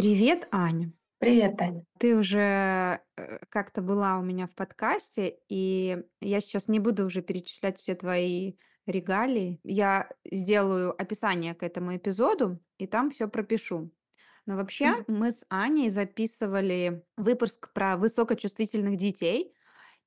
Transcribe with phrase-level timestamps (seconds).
[0.00, 0.94] Привет, Аня.
[1.18, 1.84] Привет, Таня.
[1.98, 7.20] Ты уже э, как-то была у меня в подкасте, и я сейчас не буду уже
[7.20, 8.54] перечислять все твои
[8.86, 9.60] регалии.
[9.62, 13.92] Я сделаю описание к этому эпизоду, и там все пропишу.
[14.46, 19.52] Но вообще мы с Аней записывали выпуск про высокочувствительных детей,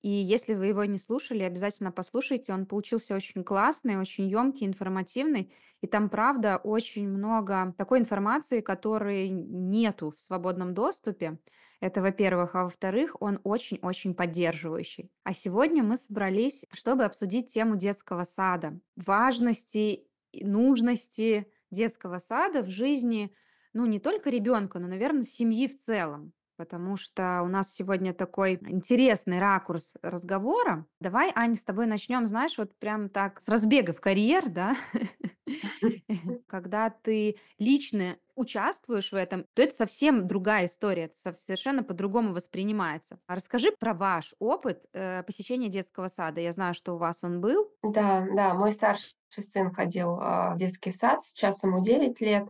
[0.03, 2.53] и если вы его не слушали, обязательно послушайте.
[2.53, 5.53] Он получился очень классный, очень емкий, информативный.
[5.81, 11.39] И там, правда, очень много такой информации, которой нету в свободном доступе.
[11.79, 12.53] Это, во-первых.
[12.53, 15.09] А во-вторых, он очень-очень поддерживающий.
[15.23, 18.77] А сегодня мы собрались, чтобы обсудить тему детского сада.
[18.97, 23.33] Важности нужности детского сада в жизни,
[23.71, 26.33] ну, не только ребенка, но, наверное, семьи в целом.
[26.63, 30.85] Потому что у нас сегодня такой интересный ракурс разговора.
[31.01, 34.77] Давай, Аня, с тобой начнем, знаешь, вот прям так с разбега в карьер, да,
[36.47, 42.33] когда ты лично участвуешь в этом, то это совсем другая история, это со- совершенно по-другому
[42.33, 43.19] воспринимается.
[43.27, 46.39] А расскажи про ваш опыт э, посещения детского сада.
[46.39, 47.73] Я знаю, что у вас он был.
[47.83, 52.47] Да, да, мой старший сын ходил, а, в детский сад, сейчас ему 9 лет,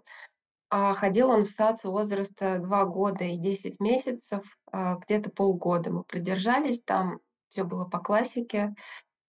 [0.95, 6.03] ходил он в сад с возраста 2 года и 10 месяцев, а, где-то полгода мы
[6.03, 8.73] продержались там, все было по классике.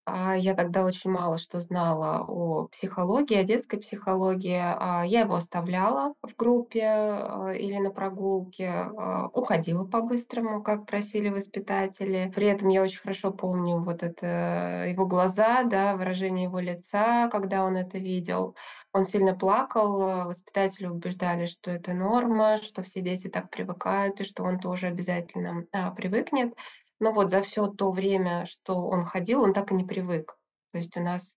[0.07, 4.61] А, я тогда очень мало что знала о психологии, о детской психологии.
[4.63, 8.87] А, я его оставляла в группе, а, или на прогулке,
[9.33, 12.31] уходила по-быстрому, как просили воспитатели.
[12.35, 17.65] При этом я очень хорошо помню вот это его глаза, да, выражение его лица, когда
[17.65, 18.55] он это видел.
[18.93, 24.25] Он сильно плакал, а, воспитатели убеждали, что это норма, что все дети так привыкают и
[24.25, 25.65] что он тоже обязательно,
[25.97, 26.55] привыкнет.
[27.01, 30.37] Но вот за все то время, что он ходил, он так и не привык.
[30.73, 31.37] То есть у нас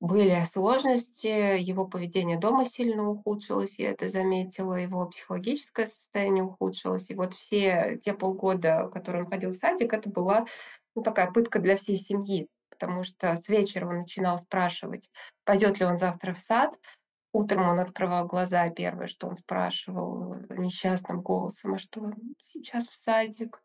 [0.00, 7.10] были сложности, его поведение дома сильно ухудшилось, я это заметила, его психологическое состояние ухудшилось.
[7.10, 10.46] И вот все те полгода, которые он ходил в садик, это была,
[10.94, 15.10] ну, такая пытка для всей семьи, потому что с вечера он начинал спрашивать,
[15.44, 16.74] пойдет ли он завтра в сад.
[17.32, 22.10] Утром он открывал глаза, первое, что он спрашивал, несчастным голосом: "А что,
[22.42, 23.62] сейчас в садик?"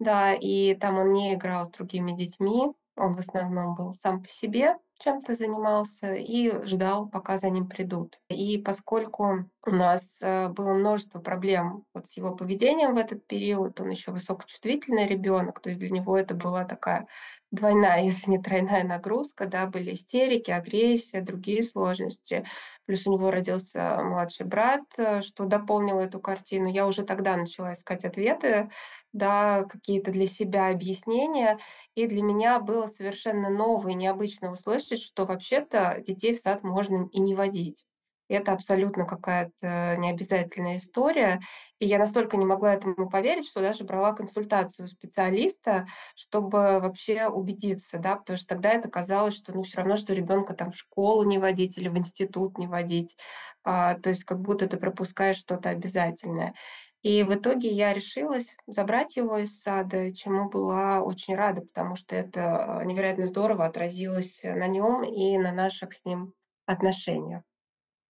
[0.00, 4.28] Да, и там он не играл с другими детьми, он в основном был сам по
[4.28, 8.20] себе, чем-то занимался и ждал, пока за ним придут.
[8.28, 13.80] И поскольку у нас, э, было множество проблем вот с его поведением в этот период,
[13.80, 17.06] он еще высокочувствительный ребенок, то есть для него это была такая
[17.50, 22.44] двойная, если не тройная нагрузка, да, были истерики, агрессия, другие сложности.
[22.84, 26.68] Плюс у него родился младший брат, э, что дополнило эту картину.
[26.68, 28.68] Я уже тогда начала искать ответы
[29.12, 31.58] да, какие-то для себя объяснения.
[31.94, 37.08] И для меня было совершенно ново и необычно услышать, что вообще-то детей в сад можно
[37.12, 37.84] и не водить.
[38.28, 41.40] Это абсолютно какая-то необязательная история.
[41.80, 47.26] И я настолько не могла этому поверить, что даже брала консультацию у специалиста, чтобы вообще
[47.26, 50.76] убедиться, да, потому что тогда это казалось, что ну все равно, что ребенка там в
[50.76, 53.16] школу не водить или в институт не водить.
[53.64, 56.54] А, то есть как будто ты пропускаешь что-то обязательное.
[57.02, 62.14] И в итоге я решилась забрать его из сада, чему была очень рада, потому что
[62.14, 66.34] это, э, невероятно здорово отразилось на нем и на наших с ним
[66.66, 67.42] отношениях.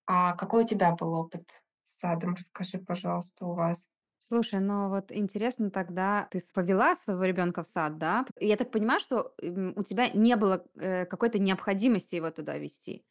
[0.06, 2.34] А какой у тебя был опыт с садом?
[2.34, 3.88] Расскажи, пожалуйста, у вас.
[4.18, 8.26] Слушай, ну вот интересно тогда, ты повела своего ребенка в сад, да?
[8.38, 13.06] Я так понимаю, что у тебя не было э, какой-то необходимости его туда вести.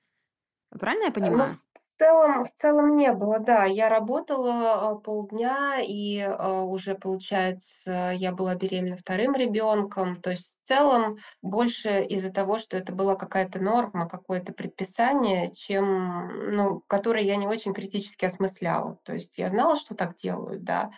[0.72, 1.60] Правильно я Э, ну, понимаю?
[2.00, 3.66] Целом в целом не было, да.
[3.66, 10.22] Я работала, а, полдня, и, а, уже, получается, я была беременна вторым ребенком.
[10.22, 16.56] То есть в целом больше из-за того, что это была какая-то норма, какое-то предписание, чем,
[16.56, 18.98] ну, которое я не очень критически осмысляла.
[19.04, 20.92] То есть я знала, что так делают, да.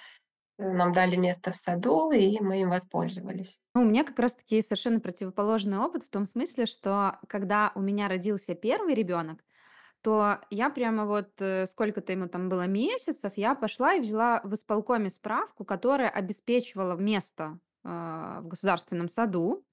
[0.58, 3.60] Нам дали место в саду, и мы им воспользовались.
[3.74, 8.08] Ну, у меня как раз-таки совершенно противоположный опыт в том смысле, что когда у меня
[8.08, 9.44] родился первый ребенок,
[10.02, 14.54] то я прямо вот, э, сколько-то ему там было месяцев, я пошла и взяла в
[14.54, 19.66] исполкоме справку, которая обеспечивала место а, в государственном саду.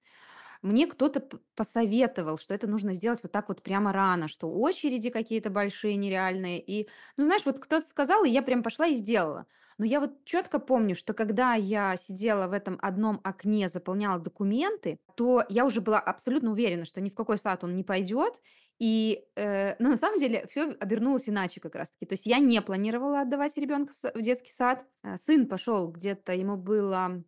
[0.61, 1.23] Мне кто-то
[1.55, 6.61] посоветовал, что это нужно сделать вот так вот прямо рано, что очереди какие-то большие, нереальные.
[6.61, 9.47] И, ну, знаешь, вот кто-то сказал, и я прям пошла и сделала.
[9.79, 14.99] Но я вот четко помню, что когда я сидела в этом одном окне, заполняла документы,
[15.15, 18.43] то я уже была абсолютно уверена, что ни в какой сад он не пойдет.
[18.79, 22.07] И, э, но на самом деле все обернулось иначе как раз таки.
[22.07, 24.85] То есть я не планировала отдавать ребенка в детский сад.
[25.03, 27.25] Э, сын пошел где-то, ему было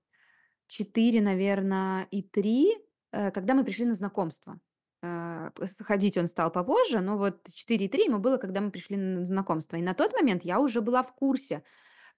[0.69, 2.77] 4, наверное, и 3,
[3.13, 4.61] э, когда мы пришли на знакомство.
[5.03, 5.51] Э,
[5.83, 9.25] ходить он стал попозже, но вот 4 и 3 ему было, когда мы пришли на
[9.25, 9.77] знакомство.
[9.77, 11.65] И на тот момент я уже была в курсе,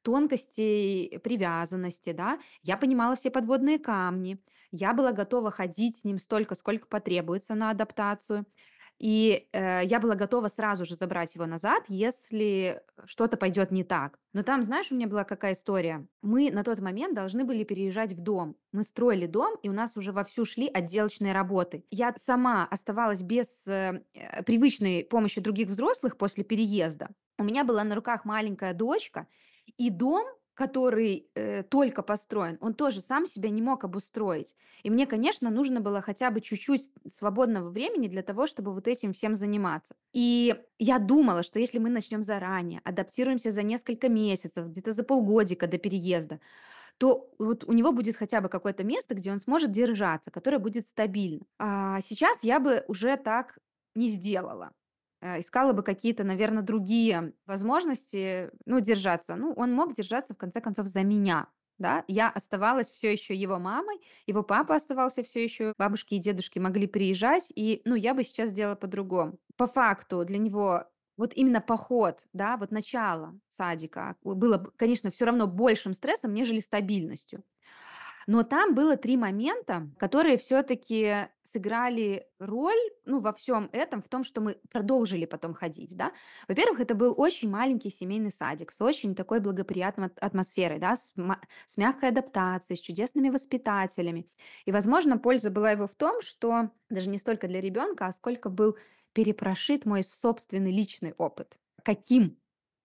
[0.03, 2.39] тонкостей привязанности, да.
[2.63, 4.39] Я понимала все подводные камни.
[4.71, 8.47] Я была готова ходить с ним столько, сколько потребуется на адаптацию.
[9.03, 14.21] И, э, я была готова сразу же забрать его назад, если что-то пойдет не так.
[14.33, 16.07] Но там, знаешь, у меня была какая история?
[16.23, 18.55] Мы на тот момент должны были переезжать в дом.
[18.71, 21.85] Мы строили дом, и у нас уже вовсю шли отделочные работы.
[21.91, 27.09] Я сама оставалась без, э, э, привычной помощи других взрослых после переезда.
[27.39, 29.27] У меня была на руках маленькая дочка,
[29.79, 34.55] и дом, который, э, только построен, он тоже сам себя не мог обустроить.
[34.83, 39.13] И мне, конечно, нужно было хотя бы чуть-чуть свободного времени для того, чтобы вот этим
[39.13, 39.95] всем заниматься.
[40.13, 45.67] И я думала, что если мы начнем заранее, адаптируемся за несколько месяцев, где-то за полгодика
[45.67, 46.41] до переезда,
[46.99, 50.87] то вот у него будет хотя бы какое-то место, где он сможет держаться, которое будет
[50.87, 51.47] стабильно.
[51.59, 53.59] А сейчас я бы уже так
[53.95, 54.73] не сделала.
[55.23, 59.37] Э, искала бы какие-то, наверно, другие возможности, ну, держаться.
[59.37, 61.47] Ну, он мог держаться, в конце концов, за меня,
[61.79, 62.05] да.
[62.09, 66.89] Я оставалась всё еще его мамой, его папа оставался всё еще, бабушки и дедушки могли
[66.89, 69.39] приезжать, и, ну, я бы сейчас сделала по-другому.
[69.57, 70.85] По факту для него
[71.17, 76.59] вот именно поход, да, вот начало садика было б, конечно, всё равно большим стрессом, нежели
[76.59, 77.45] стабильностью.
[78.27, 84.25] Но там было 3 момента, которые всё-таки сыграли роль, ну, во всём этом, в том,
[84.25, 86.13] что мы продолжили потом ходить, да.
[86.49, 91.13] Во-первых, это был очень маленький семейный садик с очень такой благоприятной атмосферой, да, с
[91.67, 94.27] с мягкой адаптацией, с чудесными воспитателями.
[94.67, 98.49] И, возможно, польза была его в том, что даже не столько для ребёнка, а сколько
[98.51, 98.77] был
[99.13, 101.59] перепрошит мой собственный личный опыт.
[101.85, 102.37] Каким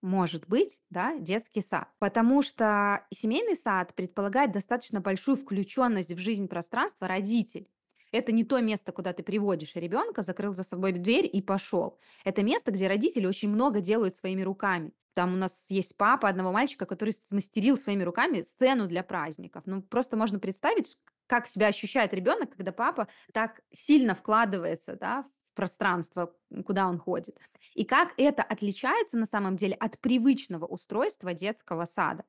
[0.02, 1.90] может быть, да, детский сад.
[2.00, 7.72] Потому что семейный сад предполагает достаточно большую включенность в жизнь пространства родителей.
[8.12, 12.00] Это не то место, куда ты приводишь ребенка, закрыл за собой дверь и пошел.
[12.24, 14.94] Это место, где родители очень много делают своими руками.
[15.14, 19.64] Там у нас есть папа одного мальчика, который смастерил своими руками сцену для праздников.
[19.66, 25.26] Ну, просто можно представить, как себя ощущает ребенок, когда папа так сильно вкладывается, да,
[25.58, 26.34] пространство,
[26.66, 27.38] куда он ходит.
[27.76, 32.24] И как это отличается на самом деле от привычного устройства детского сада,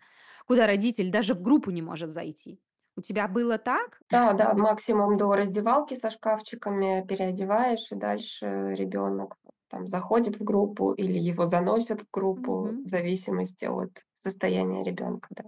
[0.46, 2.60] куда родитель даже в группу не может зайти.
[2.96, 4.02] У тебя было так?
[4.10, 9.36] Да, да, максимум до раздевалки со шкафчиками переодеваешь, и дальше ребенок
[9.68, 12.84] там заходит в группу или его заносят в группу, Мгм.
[12.84, 13.90] в зависимости от
[14.22, 15.44] состояния ребенка, да.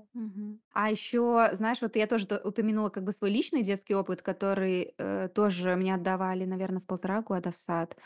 [0.72, 5.28] А еще, знаешь, вот я тоже упомянула как бы свой личный детский опыт, который, э,
[5.34, 7.96] тоже мне отдавали, наверно, в 1,5 года в сад.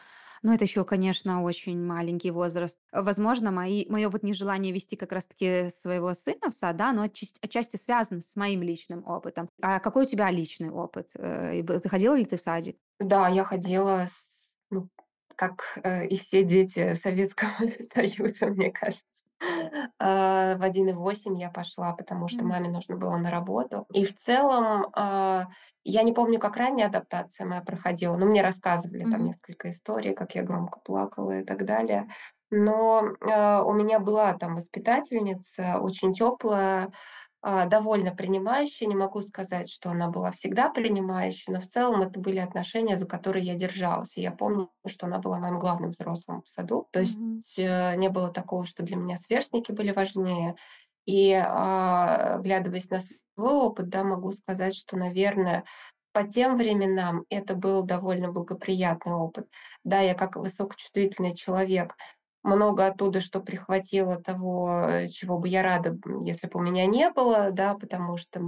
[0.43, 2.79] Но это еще, конечно, очень маленький возраст.
[2.93, 7.03] Возможно, мои моё вот нежелание вести как раз таки своего сына в сад, да, оно
[7.03, 9.49] отчасть отчасти связано с моим личным опытом.
[9.63, 11.13] А какой у тебя личный опыт?
[11.17, 12.79] Э, ты ходила ли ты в садик?
[13.01, 14.89] Да, я ходила с ну,
[15.37, 17.51] как, э, и все дети Советского
[17.95, 19.05] Союза, мне кажется.
[19.99, 23.87] А, в 1,8 я пошла, потому что маме нужно было на работу.
[23.93, 25.47] И в целом, а,
[25.85, 30.35] я не помню, как ранняя адаптация моя проходила, но мне рассказывали там несколько историй, как
[30.35, 32.09] я громко плакала и так далее.
[32.51, 36.91] Но, а, у меня была там воспитательница очень тёплая, а,
[37.45, 38.87] довольно принимающая.
[38.87, 43.07] Не могу сказать, что она была всегда принимающей, но в целом это были отношения, за
[43.07, 44.17] которые я держалась.
[44.17, 46.89] И я помню, что она была моим главным взрослым в саду.
[46.91, 50.57] То есть, э, не было такого, что для меня сверстники были важнее.
[51.07, 55.65] И, а, оглядываясь на свой опыт, да, могу сказать, что, наверное,
[56.13, 59.49] по тем временам это был довольно благоприятный опыт.
[59.83, 61.97] Да, я как высокочувствительный человек
[62.45, 67.11] много оттуда что прихватила того, э, чего бы я рада, если бы у меня не
[67.11, 68.41] было, да, потому что,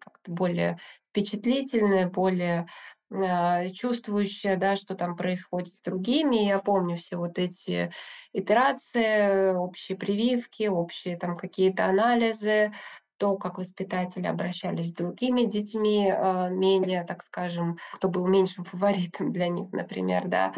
[0.00, 0.78] как-то более
[1.10, 2.66] впечатлительная, более,
[3.12, 6.36] а, чувствующая, да, что там происходит с другими.
[6.46, 7.92] Я помню все вот эти
[8.32, 12.72] итерации, общие прививки, общие там какие-то анализы,
[13.18, 19.32] то, как воспитатели обращались с другими детьми, а, менее, так скажем, кто был меньшим фаворитом
[19.32, 20.52] для них, например, да.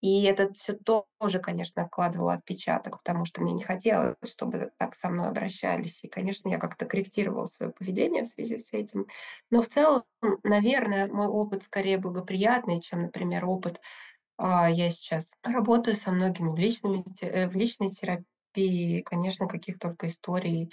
[0.00, 5.08] И это всё тоже, конечно, откладывало отпечаток, потому что мне не хотелось, чтобы так со
[5.10, 6.02] мной обращались.
[6.04, 9.06] И, конечно, я как-то корректировала своё поведение в связи с этим.
[9.50, 10.04] Но в целом,
[10.44, 13.80] наверное, мой опыт скорее благоприятный, чем, например, опыт
[14.38, 19.02] а, я сейчас работаю со многими в личными э, в личной терапии.
[19.02, 20.72] Конечно, каких только историй,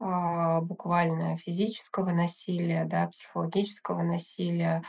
[0.00, 4.82] а, буквально физического насилия, да, психологического насилия,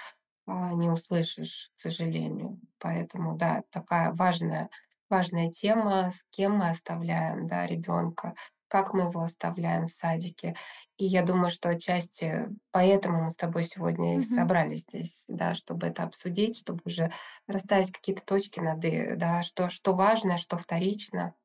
[0.47, 2.59] не услышишь, к сожалению.
[2.79, 4.69] Поэтому да, такая важная
[5.09, 8.33] важная тема, с кем мы оставляем, да, ребёнка,
[8.67, 10.55] как мы его оставляем в садике.
[10.97, 14.21] И я думаю, что отчасти поэтому мы с тобой сегодня и Мгм.
[14.21, 17.11] собрались здесь, да, чтобы это обсудить, чтобы уже
[17.47, 21.35] расставить какие-то точки над "и", да, что что важно, что вторично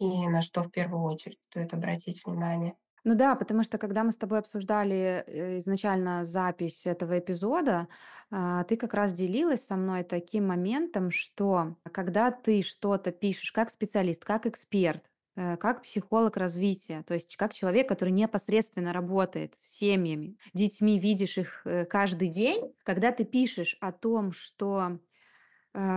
[0.00, 2.76] и на что в первую очередь стоит обратить внимание.
[3.04, 7.88] Ну да, потому что когда мы с тобой обсуждали э, изначально запись этого эпизода,
[8.30, 13.70] а, ты как раз делилась со мной таким моментом, что когда ты что-то пишешь как
[13.70, 15.02] специалист, как эксперт,
[15.34, 21.38] э, как психолог развития, то есть как человек, который непосредственно работает с семьями, детьми, видишь
[21.38, 25.00] их э, каждый день, когда ты пишешь о том, что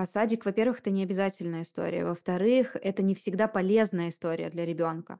[0.05, 5.19] садик, во-первых, это не обязательная история, во-вторых, это не всегда полезная история для ребенка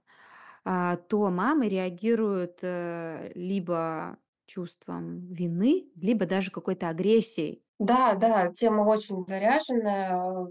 [0.65, 4.17] а, то мамы реагируют, э, либо
[4.47, 7.63] чувством вины, либо даже какой-то агрессией.
[7.79, 10.47] Да, да, тема очень заряженная.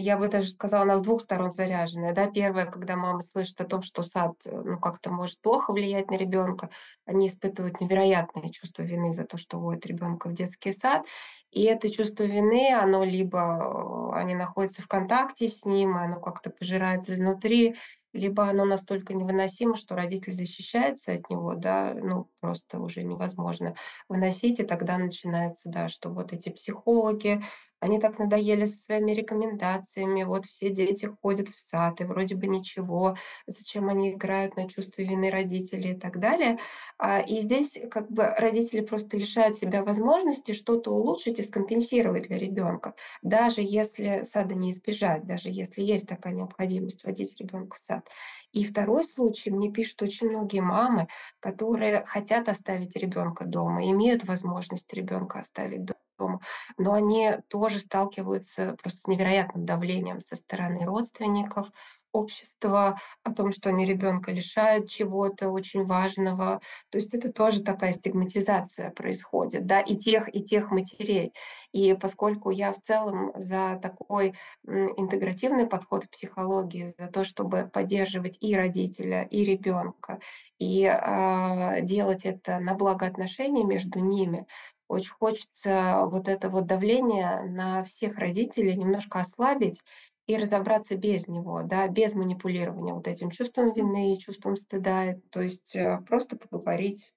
[0.00, 2.28] Я бы даже сказала, она с двух сторон заряженная, да.
[2.30, 6.16] Первое, когда мама слышит о том, что сад, э, ну, как-то может плохо влиять на
[6.16, 6.70] ребенка,
[7.04, 11.04] они испытывают невероятное чувство вины за то, что вводят ребенка в детский сад.
[11.50, 16.50] И это чувство вины, оно либо, э, они находятся в контакте с ним, оно как-то
[16.50, 17.74] пожирает изнутри,
[18.12, 23.74] либо оно настолько невыносимо, что родитель защищается от него, да, ну, просто уже невозможно
[24.08, 24.60] выносить.
[24.60, 27.42] И тогда начинается, да, что вот эти психологи,
[27.80, 32.46] они так надоели со своими рекомендациями, вот все дети ходят в сад, и вроде бы
[32.46, 33.16] ничего,
[33.46, 36.58] зачем они играют на чувстве вины родителей и так далее.
[36.98, 42.38] А, и здесь как бы родители просто лишают себя возможности что-то улучшить и скомпенсировать для
[42.38, 48.08] ребенка, даже если сада не избежать, даже если есть такая необходимость водить ребенка в сад.
[48.52, 51.08] И второй случай, мне пишут очень многие мамы,
[51.40, 55.84] которые хотят оставить ребенка дома, имеют возможность ребенка оставить
[56.18, 56.40] дома,
[56.78, 61.70] но они тоже сталкиваются просто с невероятным давлением со стороны родственников,
[62.12, 66.60] общества, о том, что они ребенка лишают чего-то очень важного.
[66.90, 71.32] То есть это тоже такая стигматизация происходит, да, и тех, и тех матерей.
[71.72, 74.34] И поскольку я в целом за такой
[74.66, 80.20] интегративный подход в психологии, за то, чтобы поддерживать и родителя, и ребенка,
[80.58, 84.46] и а, делать это на благо отношений между ними,
[84.88, 89.80] очень хочется вот это вот давление на всех родителей немножко ослабить
[90.28, 95.16] и разобраться без него, да, без манипулирования вот этим чувством вины, чувством стыда.
[95.32, 97.12] То есть э, просто поговорить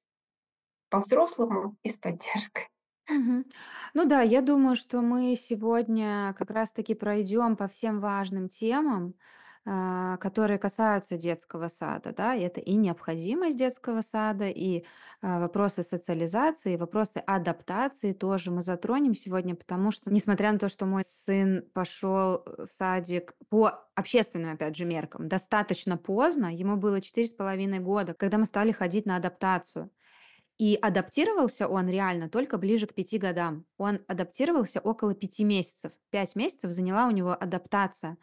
[0.89, 2.69] по-взрослому и с поддержкой.
[3.09, 3.45] Мгм.
[3.93, 9.15] Ну да, я думаю, что мы сегодня как раз-таки пройдем по всем важным темам,
[9.63, 14.85] которые касаются детского сада, да, и это и необходимость детского сада, и
[15.21, 20.67] а, вопросы социализации, и вопросы адаптации тоже мы затронем сегодня, потому что, несмотря на то,
[20.67, 26.99] что мой сын пошел в садик по общественным, опять же, меркам, достаточно поздно, ему было
[26.99, 29.91] четыре с половиной года, когда мы стали ходить на адаптацию.
[30.57, 33.65] И адаптировался он реально только ближе к пяти годам.
[33.77, 35.91] Он адаптировался около пяти месяцев.
[36.11, 38.17] Пять месяцев заняла у него адаптация.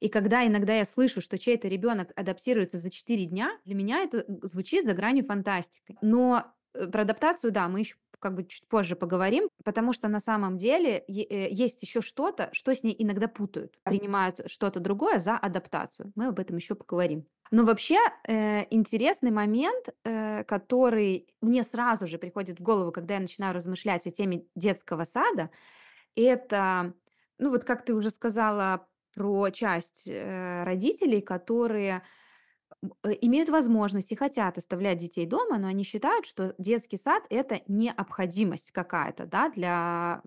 [0.00, 4.24] И когда иногда я слышу, что чей-то ребенок адаптируется за 4 дня, для меня это
[4.42, 5.96] звучит за гранью фантастики.
[6.02, 10.20] Но э, про адаптацию, да, мы еще как бы чуть позже поговорим, потому что на
[10.20, 15.36] самом деле э, есть еще что-то, что с ней иногда путают, принимают что-то другое за
[15.36, 16.12] адаптацию.
[16.14, 17.26] Мы об этом еще поговорим.
[17.50, 23.20] Но вообще э, интересный момент, э, который мне сразу же приходит в голову, когда я
[23.20, 25.50] начинаю размышлять о теме детского сада,
[26.14, 26.94] это,
[27.38, 32.02] ну вот как ты уже сказала про часть э, родителей, которые
[33.04, 37.60] э, имеют возможность и хотят оставлять детей дома, но они считают, что детский сад это
[37.68, 40.22] необходимость какая-то, да, для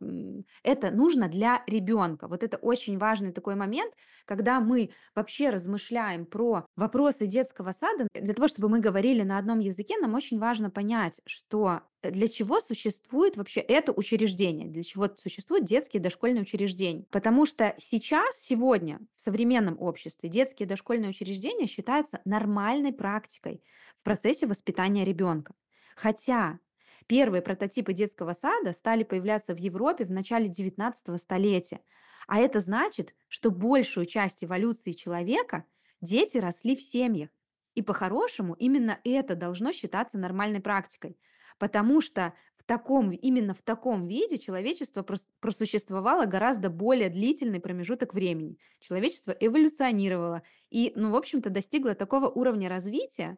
[0.63, 2.27] это нужно для ребенка.
[2.27, 3.93] Вот это очень важный такой момент,
[4.25, 9.59] когда мы вообще размышляем про вопросы детского сада, для того, чтобы мы говорили на одном
[9.59, 15.65] языке, нам очень важно понять, что для чего существует вообще это учреждение, для чего существуют
[15.65, 17.05] детские дошкольные учреждения.
[17.11, 23.63] Потому что сейчас, сегодня, в современном обществе детские дошкольные учреждения считаются нормальной практикой
[23.95, 25.53] в процессе воспитания ребенка.
[25.95, 26.59] Хотя
[27.05, 31.81] первые прототипы детского сада стали появляться в Европе в начале XIX столетия.
[32.27, 35.65] А это значит, что большую часть эволюции человека
[36.01, 37.29] дети росли в семьях.
[37.75, 41.17] И по-хорошему именно это должно считаться нормальной практикой.
[41.57, 48.13] Потому что в таком, именно в таком виде человечество прос- просуществовало гораздо более длительный промежуток
[48.13, 48.57] времени.
[48.79, 53.37] Человечество эволюционировало и, ну, в общем-то, достигло такого уровня развития,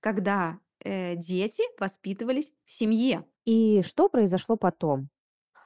[0.00, 3.24] когда э, дети воспитывались в семье.
[3.44, 5.08] И что произошло потом?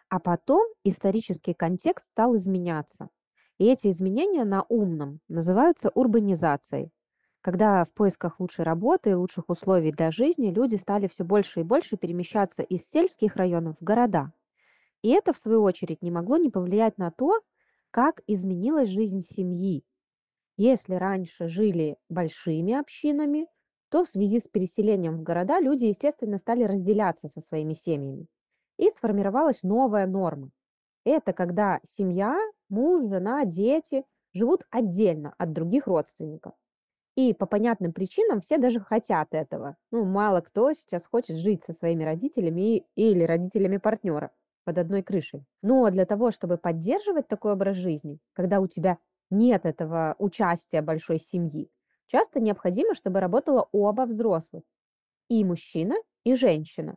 [0.09, 3.09] А потом исторический контекст стал изменяться.
[3.59, 6.91] И эти изменения на умном называются урбанизацией.
[7.43, 11.65] Когда в поисках лучшей работы и лучших условий для жизни люди стали все больше и
[11.65, 14.33] больше перемещаться из сельских районов в города.
[15.03, 17.41] И это, в свою очередь, не могло не повлиять на то,
[17.91, 19.83] как изменилась жизнь семьи.
[20.57, 23.49] Если раньше жили большими общинами,
[23.89, 28.29] то в связи с переселением в города люди, естественно, стали разделяться со своими семьями.
[28.79, 30.51] И сформировалась новая норма.
[31.05, 36.55] Это когда семья, муж, жена, дети живут отдельно от других родственников.
[37.15, 39.77] И по понятным причинам все даже хотят этого.
[39.91, 44.31] Ну, мало кто сейчас хочет жить со своими родителями или родителями партнера
[44.65, 45.45] под одной крышей.
[45.61, 48.99] Но для того, чтобы поддерживать такой образ жизни, когда у тебя
[49.31, 51.71] нет этого участия большой семьи,
[52.07, 54.63] часто необходимо, чтобы работало оба взрослых.
[55.29, 56.97] И мужчина, и женщина.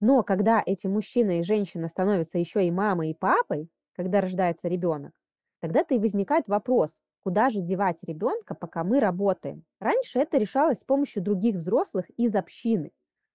[0.00, 5.12] Но когда эти мужчина и женщина становятся еще и мамой, и папой, когда рождается ребенок,
[5.60, 6.92] тогда-то и возникает вопрос,
[7.28, 9.62] куда же девать ребенка, пока мы работаем.
[9.80, 12.90] Раньше это решалось с помощью других взрослых из общины,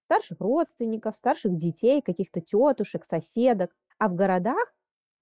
[0.06, 3.70] старших родственников, старших детей, каких-то тетушек, соседок.
[4.00, 4.74] А в городах,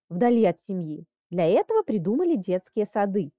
[0.08, 3.34] вдали от семьи, для этого придумали детские сады.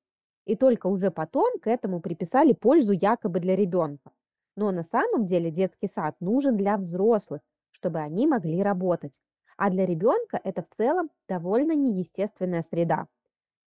[0.44, 4.10] И только уже потом к этому приписали пользу якобы для ребенка.
[4.54, 9.18] Но на самом деле детский сад нужен для взрослых, чтобы они могли работать.
[9.56, 13.06] А для ребенка это в целом довольно неестественная среда.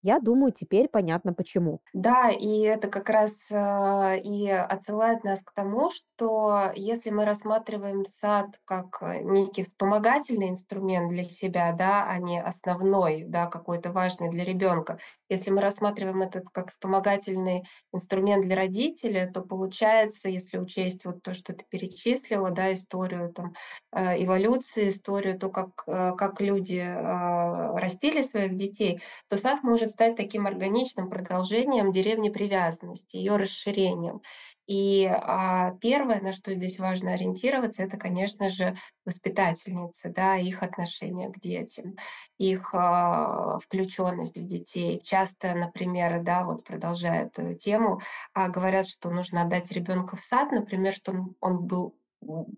[0.05, 1.79] Я думаю, теперь понятно почему.
[1.91, 8.05] Да, и это как раз а, и отсылает нас к тому, что если мы рассматриваем
[8.05, 14.29] сад как э, некий вспомогательный инструмент для себя, да, а не основной, да, какой-то важный
[14.29, 17.63] для ребенка, если мы рассматриваем этот как вспомогательный
[17.93, 23.53] инструмент для родителя, то получается, если учесть вот то, что ты перечислила, да, историю там
[23.91, 29.89] э, эволюции, историю, то, как, э, как люди э, растили своих детей, то сад может
[29.89, 34.21] стать таким органичным продолжением деревни привязанности, ее расширением.
[34.67, 41.31] И а, первое, на что здесь важно ориентироваться, это, конечно же, воспитательницы, да, их отношение
[41.31, 41.95] к детям,
[42.39, 44.99] их а, включенность в детей.
[45.03, 48.01] Часто, например, да, вот продолжая эту тему,
[48.33, 51.95] а, говорят, что нужно отдать ребенка в сад, например, что он, он был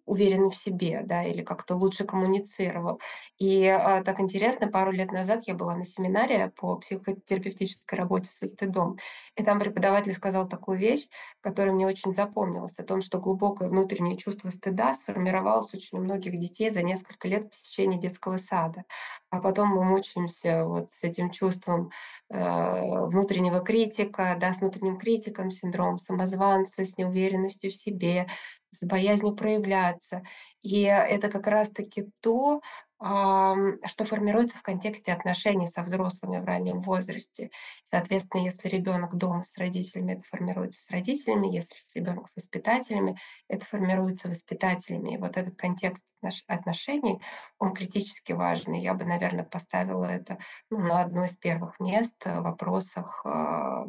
[0.05, 2.99] уверенный в себе, да, или как-то лучше коммуницировал.
[3.37, 8.47] И а, так интересно, пару лет назад я была на семинаре по психотерапевтической работе со
[8.47, 8.97] стыдом,
[9.35, 11.07] и там преподаватель сказал такую вещь,
[11.41, 16.37] которая мне очень запомнилась, о том, что глубокое внутреннее чувство стыда сформировалось очень у многих
[16.37, 18.85] детей за несколько лет посещения детского сада.
[19.29, 21.91] А потом мы мучаемся вот с этим чувством
[22.29, 28.27] внутреннего критика, да, с внутренним критиком, синдром самозванца, с неуверенностью в себе,
[28.69, 30.23] с боязнью проявляться.
[30.61, 32.61] И это как раз-таки то,
[32.99, 37.51] что формируется в контексте отношений со взрослыми в раннем возрасте.
[37.85, 43.65] Соответственно, если ребенок дома с родителями, это формируется с родителями, если ребенок с воспитателями, это
[43.65, 45.13] формируется воспитателями.
[45.13, 46.05] И вот этот контекст
[46.47, 47.21] отношений,
[47.59, 48.81] он критически важный.
[48.81, 50.39] Я бы, наверное, поставила это
[50.71, 53.85] ну, на одно из первых мест в вопросах а,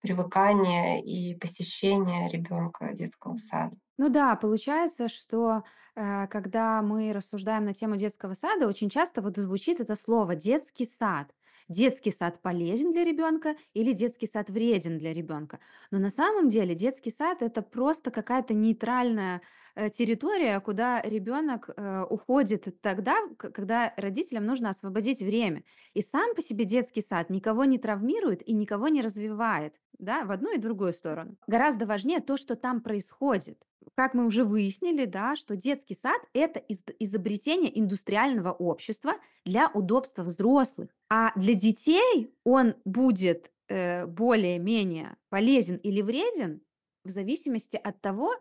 [0.00, 3.76] привыкания и посещения ребенка детского сада.
[3.98, 5.64] Ну да, получается, что,
[5.96, 10.86] э, когда мы рассуждаем на тему детского сада, очень часто вот звучит это слово детский
[10.86, 11.34] сад.
[11.68, 15.58] Детский сад полезен для ребенка или детский сад вреден для ребенка.
[15.90, 19.42] Но на самом деле детский сад это просто какая-то нейтральная
[19.78, 25.62] э, территория, куда ребенок э, уходит тогда, когда родителям нужно освободить время.
[25.94, 30.32] И сам по себе детский сад никого не травмирует и никого не развивает, да, в
[30.32, 31.36] одну и другую сторону.
[31.46, 33.58] Гораздо важнее то, что там происходит
[33.94, 36.62] как мы уже выяснили, да, что детский сад– это
[37.00, 39.14] изобретение индустриального общества
[39.44, 40.90] для удобства взрослых.
[41.10, 46.60] А для детей он будет э, более-менее полезен или вреден
[47.04, 48.34] в зависимости от того,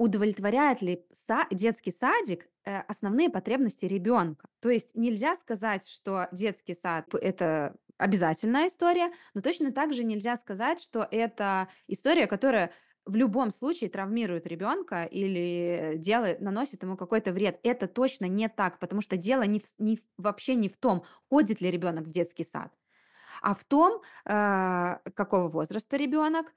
[0.00, 4.48] удовлетворяет ли са- детский садик э, основные потребности ребенка.
[4.60, 10.38] То есть нельзя сказать, что детский сад это обязательная история, но точно так же нельзя
[10.38, 12.72] сказать, что это история, которая
[13.04, 17.60] в любом случае травмирует ребенка или делает, наносит ему какой-то вред.
[17.62, 21.60] Это точно не так, потому что дело не в, не вообще не в том, ходит
[21.60, 22.72] ли ребенок в детский сад,
[23.42, 26.54] а в том, э, какого возраста ребенок,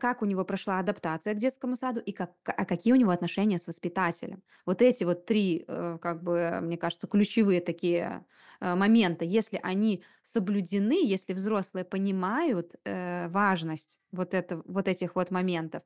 [0.00, 3.58] как у него прошла адаптация к детскому саду и как, а какие у него отношения
[3.58, 4.42] с воспитателем.
[4.66, 8.26] Вот эти вот три, э, как бы, мне кажется, ключевые такие
[8.60, 15.30] э, момента, если они соблюдены, если взрослые понимают э, важность вот, это, вот этих вот
[15.30, 15.82] моментов,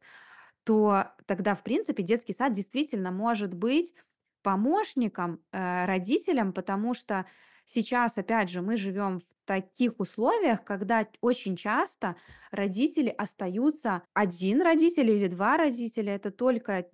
[0.64, 3.94] то тогда, в принципе, детский сад действительно может быть
[4.42, 7.26] помощником э, родителям, потому что
[7.64, 12.16] сейчас, опять же, мы живем в таких условиях, когда очень часто
[12.50, 16.88] родители остаются один родитель или два родителя, это только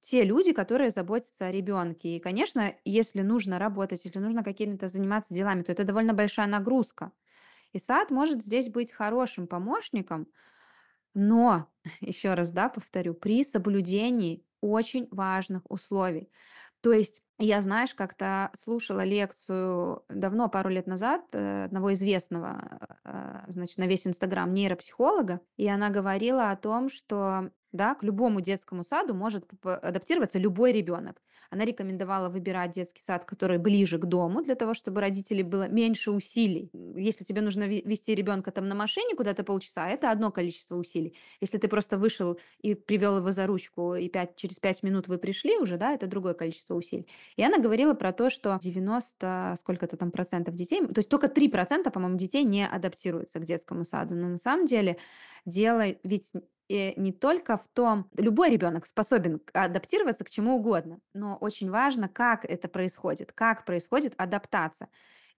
[0.00, 2.16] те люди, которые заботятся о ребенке.
[2.16, 7.12] И, конечно, если нужно работать, если нужно какими-то заниматься делами, то это довольно большая нагрузка.
[7.72, 10.28] И сад может здесь быть хорошим помощником,
[11.14, 11.68] Но,
[12.00, 16.30] еще раз, да, повторю, при соблюдении очень важных условий.
[16.80, 23.44] То есть я, знаешь, как-то слушала лекцию давно, пару лет назад, э, одного известного, э,
[23.48, 28.84] значит, на весь Инстаграм нейропсихолога, и она говорила о том, что да, к любому детскому
[28.84, 31.22] саду может адаптироваться любой ребенок.
[31.50, 36.10] Она рекомендовала выбирать детский сад, который ближе к дому, для того, чтобы родителей было меньше
[36.10, 36.70] усилий.
[36.96, 41.16] Если тебе нужно ве- вести ребенка там на машине куда-то полчаса, это одно количество усилий.
[41.40, 45.18] Если ты просто вышел и привел его за ручку, и пять, через пять минут вы
[45.18, 47.06] пришли уже, да, это другое количество усилий.
[47.36, 51.48] И она говорила про то, что 90 сколько-то там процентов детей, то есть только 3
[51.48, 54.14] процента, по-моему, детей не адаптируются к детскому саду.
[54.14, 54.98] Но на самом деле
[55.46, 56.32] дело ведь
[56.68, 62.08] э, не только в том, любой ребенок способен адаптироваться к чему угодно, но очень важно,
[62.08, 64.88] как это происходит, как происходит адаптация.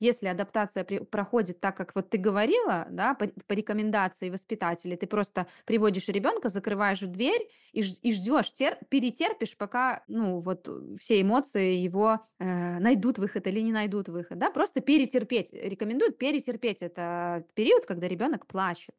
[0.01, 5.07] Если адаптация при- проходит так, как вот ты говорила, да, по, по рекомендации воспитателей, ты
[5.07, 11.21] просто приводишь ребенка, закрываешь дверь и, и ждешь, тер, перетерпишь, пока, ну, вот э, все
[11.21, 15.53] эмоции его э, найдут выход или не найдут выход, да, просто перетерпеть.
[15.53, 18.95] Рекомендуют перетерпеть это период, когда ребенок плачет.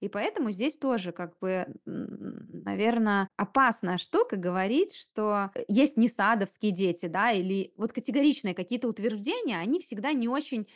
[0.00, 6.72] И поэтому здесь тоже, как бы, наверное, опасная штука говорить, что э, есть не садовские
[6.72, 10.66] дети, да, или вот категоричные какие-то утверждения, они всегда не очень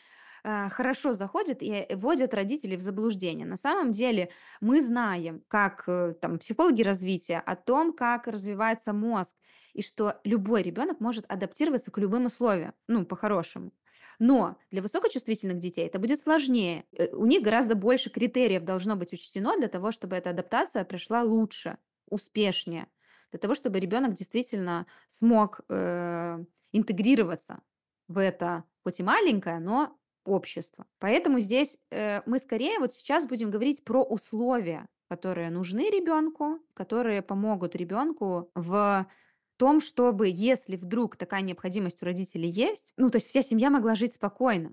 [0.44, 3.46] э, хорошо заходят и вводят родителей в заблуждение.
[3.46, 9.36] На самом деле мы знаем, как э, там психологи развития, о том, как развивается мозг,
[9.72, 13.72] и что любой ребенок может адаптироваться к любым условиям, ну, по-хорошему.
[14.18, 16.84] Но для высокочувствительных детей это будет сложнее.
[16.92, 21.22] Э, У них гораздо больше критериев должно быть учтено для того, чтобы эта адаптация пришла
[21.22, 21.78] лучше,
[22.08, 22.88] успешнее,
[23.30, 26.38] для того, чтобы ребенок действительно смог э,
[26.72, 27.60] интегрироваться
[28.08, 30.86] в это, хоть и маленькое, но общество.
[30.98, 37.22] Поэтому здесь э, мы скорее вот сейчас будем говорить про условия, которые нужны ребенку, которые
[37.22, 39.06] помогут ребенку в
[39.56, 43.94] том, чтобы, если вдруг такая необходимость у родителей есть, ну, то есть вся семья могла
[43.94, 44.72] жить спокойно,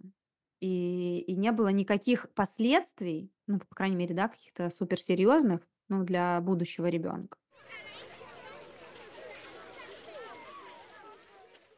[0.59, 6.39] и, и не было никаких последствий, ну, по крайней мере, да, каких-то суперсерьезных, ну, для
[6.41, 7.37] будущего ребенка.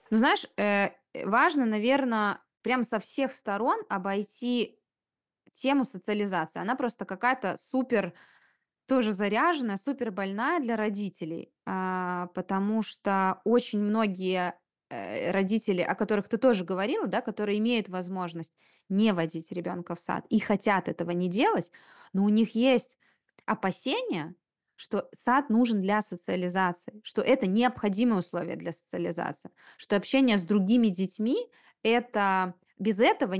[0.10, 0.92] Ну, знаешь, э,
[1.26, 4.80] важно, наверное, прям со всех сторон обойти
[5.54, 6.60] тему социализации.
[6.60, 8.14] Она просто какая-то супер
[8.86, 14.54] тоже заряженная, супер больная для родителей, а, потому что очень многие
[14.90, 18.54] э, родители, о которых ты тоже говорила, да, которые имеют возможность
[18.90, 21.72] не водить ребенка в сад и хотят этого не делать,
[22.12, 22.98] но у них есть
[23.46, 24.36] опасения,
[24.76, 30.88] что сад нужен для социализации, что это необходимое условие для социализации, что общение с другими
[30.88, 31.38] детьми
[31.84, 33.36] это без этого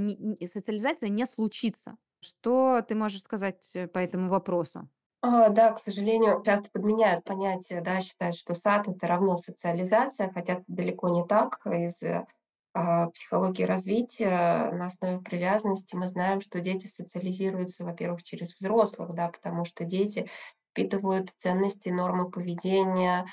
[0.46, 1.98] социализация не случится.
[2.22, 4.90] Что ты можешь сказать э, по этому вопросу?
[5.26, 10.56] А, да, к сожалению, часто подменяют понятие, да, считают, что сад- это равно социализация, хотя
[10.56, 11.60] это далеко не так.
[11.66, 12.26] Из, э,
[12.74, 19.30] а, психологии развития на основе привязанности мы знаем, что дети социализируются, во-первых, через взрослых, да,
[19.30, 20.28] потому что дети
[20.72, 23.26] впитывают ценности, нормы поведения,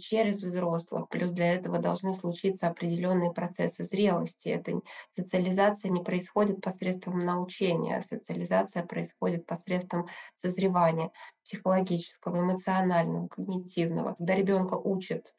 [0.00, 1.08] через взрослых.
[1.08, 4.48] Плюс для этого должны случиться определенные процессы зрелости.
[4.48, 11.10] Это социализация не происходит посредством научения, а социализация происходит посредством созревания
[11.44, 14.14] психологического, эмоционального, когнитивного.
[14.14, 15.34] Когда ребенка учат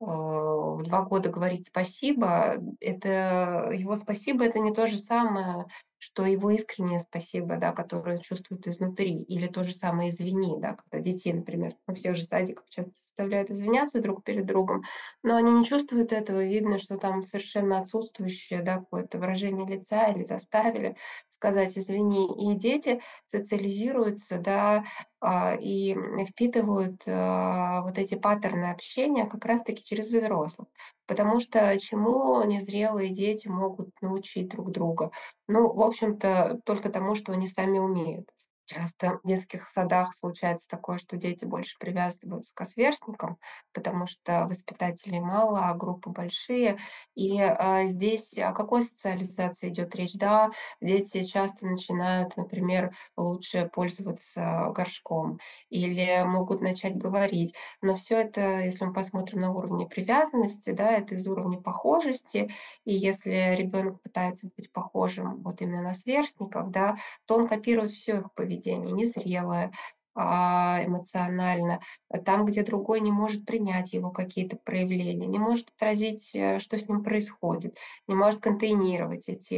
[0.00, 5.66] э, в 2 года говорить спасибо, это его спасибо- это не то же самое,
[6.04, 10.74] что его искреннее спасибо, да, которое он чувствует изнутри, или то же самое "извини", да,
[10.76, 14.82] когда детей, например, ну, в тех же садиках часто заставляют извиняться друг перед другом,
[15.22, 16.44] но они не чувствуют этого.
[16.44, 20.96] Видно, что там совершенно отсутствующее, да, какое-то выражение лица или заставили
[21.30, 22.52] сказать "извини".
[22.52, 24.84] И дети социализируются, да,
[25.20, 25.96] а, и,
[26.30, 30.68] впитывают, а, вот эти паттерны общения как раз таки через взрослых.
[31.06, 35.10] Потому что чему незрелые дети могут научить друг друга?
[35.48, 38.28] Ну, в общем-то, только тому, что они сами умеют.
[38.66, 43.36] Часто в детских садах случается такое, что дети больше привязываются к сверстникам,
[43.74, 46.78] потому что воспитателей мало, а группы большие.
[47.14, 50.14] И, а, здесь о какой социализации идет речь?
[50.14, 50.50] Да,
[50.80, 57.54] дети часто начинают, например, лучше пользоваться горшком или могут начать говорить.
[57.82, 62.50] Но все это, если мы посмотрим на уровне привязанности, да, это из уровня похожести.
[62.84, 66.96] И если ребенок пытается быть похожим вот именно на сверстников, да,
[67.26, 69.72] то он копирует все их поведение, незрелое,
[70.14, 71.80] а, эмоционально.
[72.08, 76.78] А Там, где другой не может принять его какие-то проявления, не может отразить, э, что
[76.78, 79.56] с ним происходит, не может контейнировать эти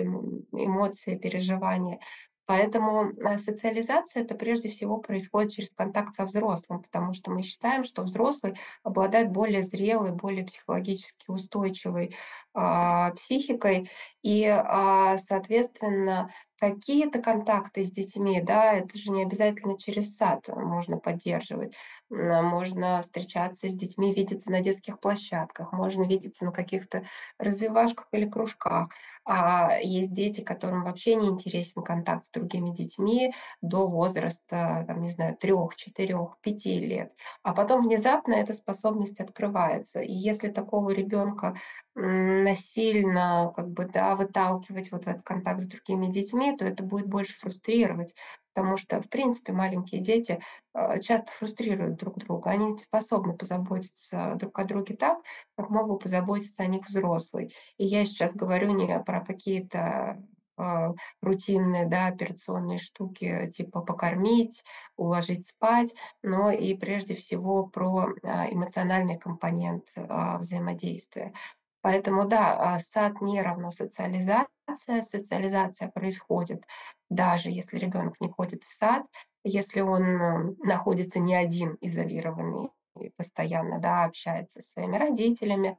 [0.52, 2.00] эмоции, переживания.
[2.46, 7.82] Поэтому э, социализация это прежде всего происходит через контакт со взрослым, потому что мы считаем,
[7.82, 12.14] что взрослый обладает более зрелой, более психологически устойчивой
[12.54, 13.90] а, психикой,
[14.22, 20.98] и, а, соответственно, какие-то контакты с детьми, да, это же не обязательно через сад можно
[20.98, 21.74] поддерживать.
[22.10, 27.04] Можно встречаться с детьми, видеться на детских площадках, можно видеться на каких-то
[27.38, 28.90] развивашках или кружках.
[29.28, 35.08] А есть дети, которым вообще не интересен контакт с другими детьми до возраста, там, не
[35.08, 37.12] знаю, трех, четырех, пяти лет.
[37.42, 40.00] А потом внезапно эта способность открывается.
[40.00, 41.56] И если такого ребенка
[41.96, 47.06] насильно как бы, да, выталкивать вот в этот контакт с другими детьми, то это будет
[47.06, 48.14] больше фрустрировать.
[48.56, 50.40] Потому что, в принципе, маленькие дети
[50.72, 52.50] э, часто фрустрируют друг друга.
[52.50, 55.18] Они способны позаботиться друг о друге так,
[55.58, 57.54] как мог бы позаботиться о них взрослый.
[57.76, 60.22] И я сейчас говорю не про какие-то
[60.58, 64.64] э, рутинные, да, операционные штуки, типа покормить,
[64.96, 71.32] уложить спать, но и прежде всего про э, эмоциональный компонент взаимодействия.
[71.82, 74.48] Поэтому да, сад не равно социализация.
[75.02, 76.64] Социализация происходит
[77.08, 79.06] даже если ребенок не ходит в сад,
[79.44, 85.78] если он находится не один изолированный и постоянно да, общается со своими родителями,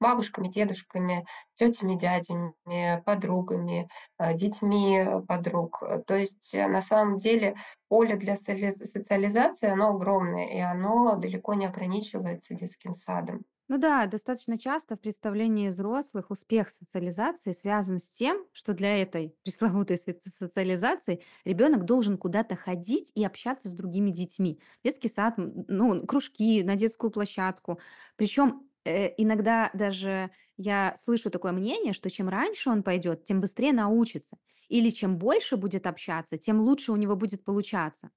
[0.00, 1.26] бабушками, дедушками,
[1.56, 5.82] тетями, дядями, подругами, э, детьми подруг.
[6.06, 7.56] То есть э, на самом деле
[7.88, 13.44] поле для социализации, оно огромное, и оно далеко не ограничивается детским садом.
[13.68, 19.34] Ну да, достаточно часто в представлении взрослых успех социализации связан с тем, что для этой
[19.42, 24.60] пресловутой социализации ребенок должен куда-то ходить и общаться с другими детьми.
[24.84, 27.80] Детский сад, ну, кружки, на детскую площадку.
[28.16, 33.72] Причем э, иногда даже я слышу такое мнение, что чем раньше он пойдет, тем быстрее
[33.72, 34.36] научится.
[34.68, 38.10] Или чем больше будет общаться, тем лучше у него будет получаться.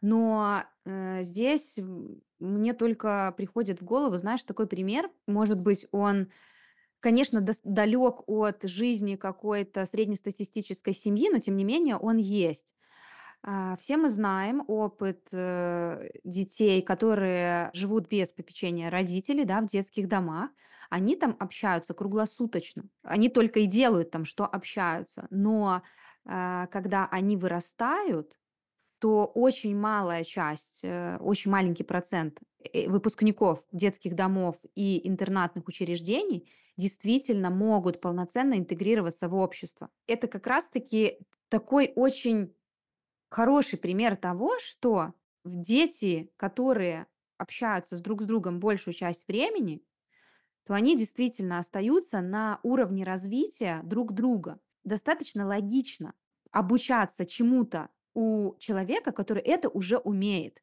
[0.00, 1.78] Но э, здесь
[2.38, 5.10] мне только приходит в голову, знаешь, такой пример.
[5.26, 6.30] Может быть, он,
[7.00, 12.74] конечно, далек от жизни какой-то среднестатистической семьи, но тем не менее он есть.
[13.42, 20.08] А, Все мы знаем опыт э, детей, которые живут без попечения родителей, да, в детских
[20.08, 20.50] домах.
[20.88, 22.84] Они там общаются круглосуточно.
[23.02, 25.26] Они только и делают там, что общаются.
[25.30, 25.82] Но
[26.24, 28.38] а, когда они вырастают,
[29.04, 32.40] то очень малая часть, э, очень маленький процент
[32.72, 39.90] э, выпускников детских домов и интернатных учреждений действительно могут полноценно интегрироваться в общество.
[40.06, 41.18] Это как раз-таки
[41.50, 42.54] такой очень
[43.28, 45.12] хороший пример того, что
[45.44, 49.82] дети, которые общаются с друг с другом большую часть времени,
[50.64, 54.58] то они действительно остаются на уровне развития друг друга.
[54.82, 56.14] Достаточно логично
[56.52, 60.62] обучаться чему-то у человека, который это уже умеет.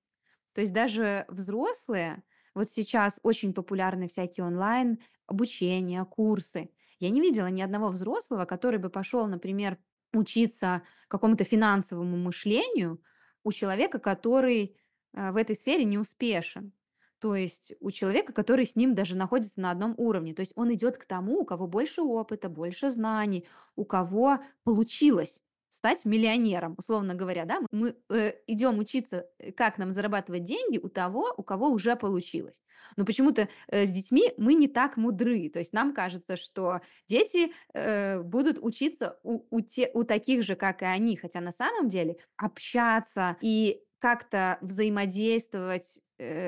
[0.54, 6.70] То есть даже взрослые, вот сейчас очень популярны всякие онлайн обучения, курсы.
[7.00, 9.78] Я не видела ни одного взрослого, который бы пошел, например,
[10.14, 13.02] учиться какому-то финансовому мышлению
[13.44, 14.76] у человека, который
[15.14, 16.74] э, в этой сфере не успешен.
[17.20, 20.34] То есть у человека, который с ним даже находится на одном уровне.
[20.34, 25.42] То есть он идет к тому, у кого больше опыта, больше знаний, у кого получилось
[25.72, 30.90] стать миллионером, условно говоря, да, мы э, идем учиться, э, как нам зарабатывать деньги у
[30.90, 32.62] того, у кого уже получилось.
[32.98, 37.54] Но почему-то э, с детьми мы не так мудры, то есть нам кажется, что дети
[37.74, 41.88] э, будут учиться у, у, те, у таких же, как и они, хотя на самом
[41.88, 46.02] деле общаться и как-то взаимодействовать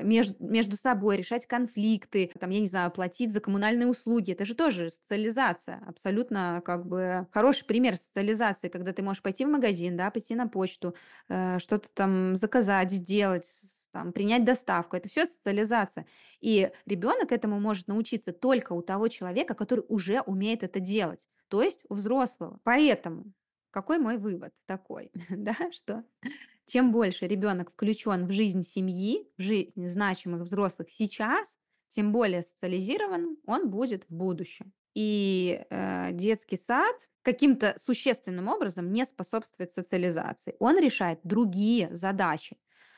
[0.04, 4.32] между, между собой, решать конфликты, там, я не знаю, платить за коммунальные услуги.
[4.32, 5.82] Это же тоже социализация.
[5.88, 10.48] Абсолютно как бы хороший пример социализации, когда ты можешь пойти в магазин, да, пойти на
[10.48, 10.96] почту,
[11.30, 13.48] э, что-то там заказать, сделать,
[13.92, 14.96] там, принять доставку.
[14.96, 16.06] Это все социализация.
[16.42, 21.62] И ребенок этому может научиться только у того человека, который уже умеет это делать, то
[21.62, 22.60] есть у взрослого.
[22.64, 23.34] Поэтому
[23.72, 26.04] какой мой вывод такой, да, что
[26.66, 31.58] чем больше ребенок включен в жизнь семьи, в жизнь значимых взрослых сейчас,
[31.90, 34.74] тем более социализирован он будет в будущем.
[34.96, 40.56] И э, детский сад каким-то существенным образом не способствует социализации.
[40.60, 42.58] Он решает другие задачи.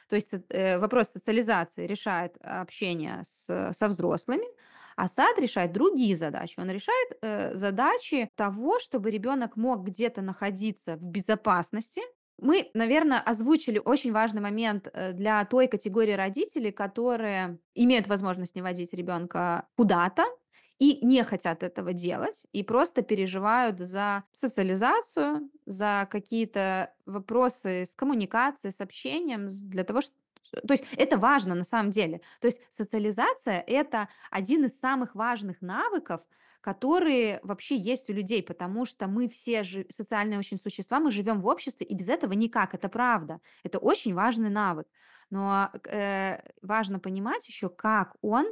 [0.10, 4.46] То есть э, вопрос социализации решает общение с, со взрослыми,
[4.96, 6.60] а сад решает другие задачи.
[6.60, 12.02] Он решает э, задачи того, чтобы ребенок мог где-то находиться в безопасности,
[12.38, 18.62] мы, наверное, озвучили очень важный момент э, для той категории родителей, которые имеют возможность не
[18.62, 20.24] водить ребенка куда-то
[20.78, 28.74] и не хотят этого делать, и просто переживают за социализацию, за какие-то вопросы с коммуникацией,
[28.74, 30.20] с общением, для того, чтобы
[30.52, 32.22] то есть это важно на самом деле.
[32.40, 36.22] То есть социализация– это один из самых важных навыков,
[36.66, 41.40] которые вообще есть у людей, потому что мы все же социальные очень существа, мы живем
[41.40, 43.40] в обществе, и без этого никак, это правда.
[43.64, 44.88] Это очень важный навык.
[45.30, 48.48] Но э, важно понимать еще, как он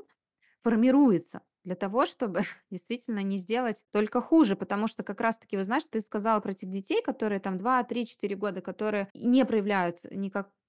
[0.61, 4.55] формируется для того, чтобы действительно не сделать только хуже.
[4.55, 8.05] Потому что как раз-таки, вы знаешь, ты сказала про этих детей, которые там 2, 3,
[8.05, 10.01] 4 года, которые не проявляют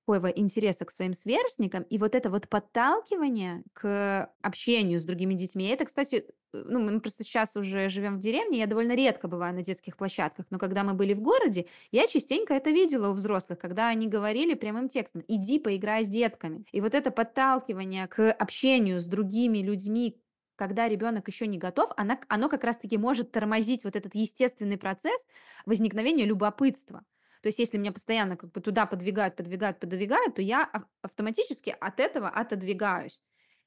[0.06, 5.66] никакого интереса к своим сверстникам, и вот это вот подталкивание к общению с другими детьми.
[5.66, 9.54] Это, кстати, э, ну, мы просто сейчас уже живем в деревне, я довольно редко бываю
[9.54, 13.58] на детских площадках, но когда мы были в городе, я частенько это видела у взрослых,
[13.58, 16.64] когда они говорили прямым текстом, иди поиграй с детками.
[16.72, 20.20] И вот это подталкивание к общению с другими людьми,
[20.56, 25.26] когда ребенок еще не готов, она, оно как раз-таки может тормозить вот этот естественный процесс
[25.66, 27.04] возникновения любопытства.
[27.44, 31.76] То есть, если меня постоянно как бы туда подвигают, подвигают, подвигают, то я ав- автоматически
[31.78, 33.20] от этого отодвигаюсь.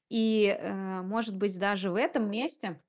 [0.08, 2.82] И, э, может быть, даже в этом месте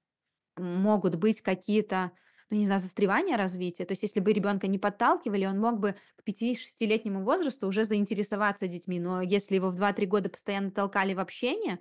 [0.58, 2.12] могут быть какие-то,
[2.49, 3.86] ну, не знаю, застревания развития.
[3.86, 8.65] То есть, если бы ребенка не подталкивали, он мог бы к пяти-шестилетнему возрасту уже заинтересоваться
[8.67, 8.99] детьми.
[8.99, 11.78] Но если его в два-три года постоянно толкали в общение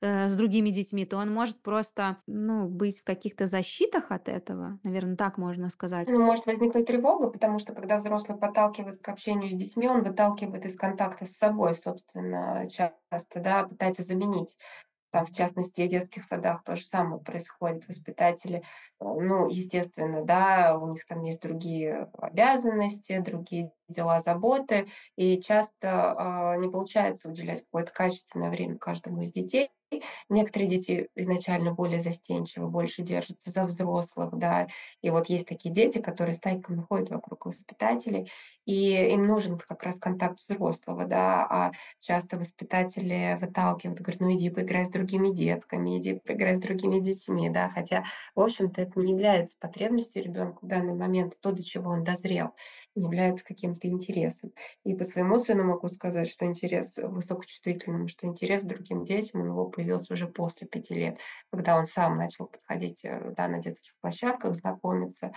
[0.00, 4.78] э, с другими детьми, то он может просто, ну, быть в каких-то защитах от этого.
[4.82, 6.08] Наверное, так можно сказать.
[6.10, 10.64] Ну, может возникнуть тревога, потому что когда взрослый подталкивает к общению с детьми, он выталкивает
[10.66, 14.56] из контакта с собой, собственно, часто, да, пытается заменить.
[15.10, 17.86] Там, в частности, в детских садах то же самое происходит.
[17.88, 18.62] Воспитатели, э,
[19.00, 26.56] ну, естественно, да, у них там есть другие обязанности, другие дела, заботы, и часто а,
[26.56, 29.70] не получается уделять какое-то качественное время каждому из детей.
[30.28, 34.68] Некоторые дети изначально более застенчивы, больше держатся за взрослых, да,
[35.02, 38.30] и вот есть такие дети, которые стайками ходят вокруг воспитателей,
[38.66, 44.50] и им нужен как раз контакт взрослого, да, а часто воспитатели выталкивают, говорят, ну иди
[44.50, 49.12] поиграй с другими детками, иди поиграй с другими детьми, да, хотя, в общем-то, это не
[49.12, 52.50] является потребностью ребенка в данный момент, то, до чего он дозрел,
[52.94, 54.52] является каким-то интересом.
[54.84, 59.44] И по своему сыну могу сказать, что интерес высокочувствительным, что интерес к другим детям у
[59.44, 61.18] него появился уже после пяти лет,
[61.50, 65.32] когда он сам начал подходить э, да, на детских площадках, знакомиться,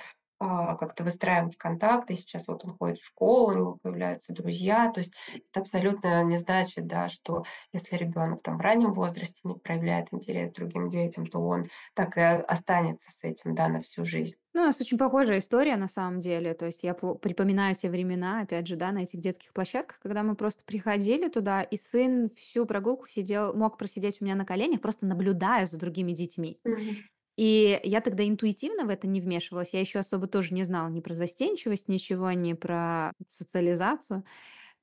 [0.80, 2.16] как-то выстраивать контакты.
[2.16, 4.92] Сейчас вот он ходит в школу, у него появляются друзья.
[4.92, 5.14] То есть
[5.52, 10.52] это абсолютно не значит, да, что если ребенок там в раннем возрасте не проявляет интерес
[10.52, 14.36] к другим детям, то он так и останется с этим да, на всю жизнь.
[14.56, 16.54] Ну, у нас очень похожая история на самом деле.
[16.54, 20.22] То есть я по- припоминаю те времена, опять же, да, на этих детских площадках, когда
[20.22, 24.82] мы просто приходили туда, и сын всю прогулку сидел, мог просидеть у меня на коленях,
[24.82, 26.60] просто наблюдая за другими детьми.
[26.66, 27.04] Мгм.
[27.36, 29.74] И я тогда интуитивно в это не вмешивалась.
[29.74, 34.24] Я еще особо тоже не знала ни про застенчивость, ничего, ни про социализацию.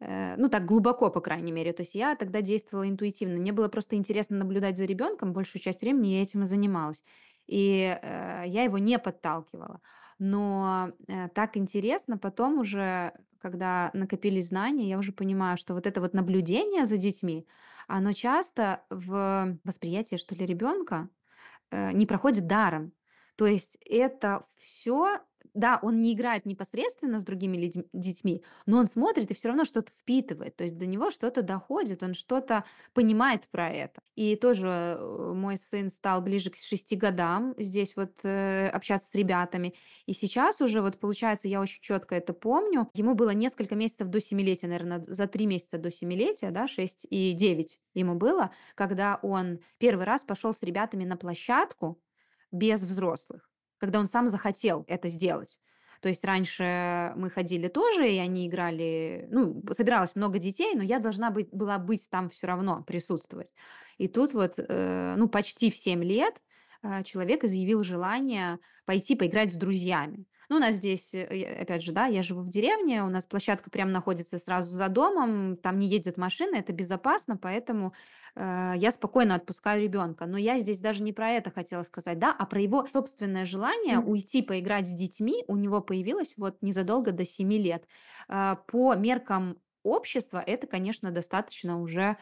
[0.00, 1.72] Э, Ну, так глубоко, по крайней мере.
[1.72, 3.38] То есть я тогда действовала интуитивно.
[3.38, 5.32] Мне было просто интересно наблюдать за ребенком.
[5.32, 7.02] Большую часть времени я этим и занималась.
[7.46, 9.80] И э, я его не подталкивала.
[10.18, 16.00] Но э, так интересно потом уже, когда накопились знания, я уже понимаю, что вот это
[16.00, 17.46] вот наблюдение за детьми,
[17.88, 21.08] оно часто в восприятии, что ли, ребенка
[21.70, 22.92] не проходит даром.
[23.36, 25.20] То есть это все,
[25.54, 29.64] да, он не играет непосредственно с другими людьми- детьми, но он смотрит и все равно
[29.64, 30.56] что-то впитывает.
[30.56, 34.00] То есть до него что-то доходит, он что-то понимает про это.
[34.14, 39.14] И тоже э, мой сын стал ближе к шести годам здесь вот э, общаться с
[39.14, 39.74] ребятами.
[40.06, 44.20] И сейчас уже вот получается, я очень четко это помню, ему было несколько месяцев до
[44.20, 49.60] семилетия, наверное, за три месяца до семилетия, да, шесть и девять ему было, когда он
[49.78, 52.00] первый раз пошел с ребятами на площадку
[52.52, 53.49] без взрослых,
[53.80, 55.58] когда он сам захотел это сделать.
[56.00, 60.98] То есть раньше мы ходили тоже, и они играли, ну, собиралось много детей, но я
[60.98, 63.52] должна быть, была быть там все равно, присутствовать.
[63.98, 66.40] И тут вот, э, ну, почти в 7 лет
[66.82, 70.24] э, человек изъявил желание пойти поиграть с друзьями.
[70.50, 73.70] Ну, у нас здесь, э, опять же, да, я живу в деревне, у нас площадка
[73.70, 77.94] прямо находится сразу за домом, там не ездят машины, это безопасно, поэтому
[78.34, 80.26] э, я спокойно отпускаю ребенка.
[80.26, 84.00] Но я здесь даже не про это хотела сказать, да, а про его собственное желание
[84.00, 84.00] Мгм.
[84.00, 87.86] уйти поиграть с детьми у него появилось вот незадолго до семи лет.
[88.28, 92.16] А, По меркам общества это, конечно, достаточно уже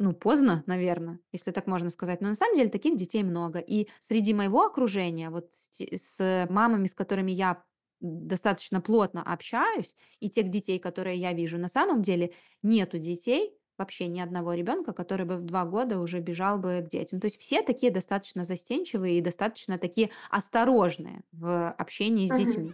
[0.00, 2.20] ну, поздно, наверное, если так можно сказать.
[2.20, 3.58] Но на самом деле таких детей много.
[3.58, 7.64] И среди моего окружения, вот с мамами, с которыми я
[8.00, 12.32] достаточно плотно общаюсь, и тех детей, которые я вижу, на самом деле
[12.62, 16.90] нету детей, вообще ни одного ребенка, который бы в 2 года уже бежал бы к
[16.90, 17.20] детям.
[17.20, 22.72] То есть все такие достаточно застенчивые и достаточно такие осторожные в общении с детьми.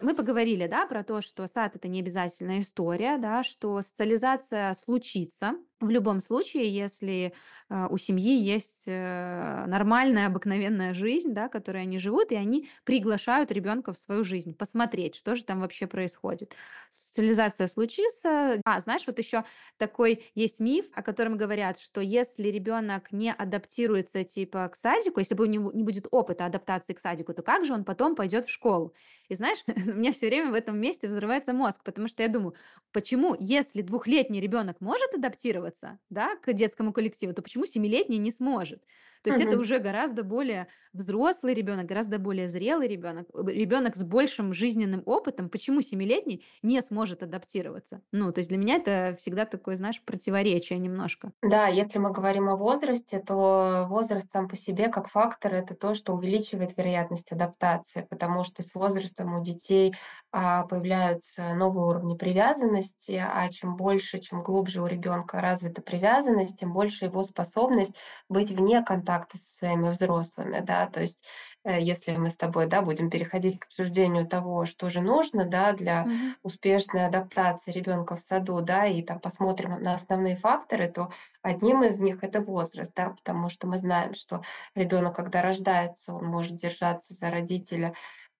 [0.00, 5.54] Мы поговорили, да, про то, что сад- это не обязательная история, да, что социализация случится
[5.84, 7.34] в любом случае, если,
[7.70, 13.52] э, у семьи есть, э, нормальная обыкновенная жизнь, да, которой они живут, и они приглашают
[13.52, 16.54] ребенка в свою жизнь посмотреть, что же там вообще происходит.
[16.90, 18.60] Социализация случится.
[18.64, 19.44] А, знаешь, вот еще
[19.78, 25.34] такой есть миф, о котором говорят, что если ребенок не адаптируется типа к садику, если
[25.34, 28.44] бы у него не будет опыта адаптации к садику, то как же он потом пойдет
[28.44, 28.94] в школу?
[29.28, 32.54] И знаешь, у меня все время в этом месте взрывается мозг, потому что я думаю,
[32.92, 35.73] почему, если двухлетний ребенок может адаптироваться,
[36.10, 38.84] да, к детскому коллективу, то почему семилетний не сможет?
[39.24, 44.52] То есть это уже гораздо более взрослый ребенок, гораздо более зрелый ребенок, ребенок с большим
[44.52, 45.48] жизненным опытом.
[45.48, 48.02] Почему семилетний не сможет адаптироваться?
[48.12, 51.32] Ну, то есть для меня это всегда такое, знаешь, противоречие немножко.
[51.42, 55.92] Да, если мы говорим о возрасте, то возраст сам по себе как фактор- это то,
[55.92, 59.94] что увеличивает вероятность адаптации, потому что с возрастом у детей,
[60.32, 66.72] а, появляются новые уровни привязанности, а чем больше, чем глубже у ребенка развита привязанность, тем
[66.72, 67.94] больше его способность
[68.30, 70.86] быть вне контакта со своими взрослыми, да.
[70.88, 71.24] То есть,
[71.64, 75.72] э, если мы с тобой, да, будем переходить к обсуждению того, что же нужно, да,
[75.72, 76.34] для Мгм.
[76.42, 81.10] успешной адаптации ребенка в саду, да, и там посмотрим на основные факторы, то
[81.42, 83.10] одним из них- это возраст, да.
[83.10, 84.42] Потому что мы знаем, что
[84.74, 87.94] ребенок, когда рождается, он может держаться за родителя,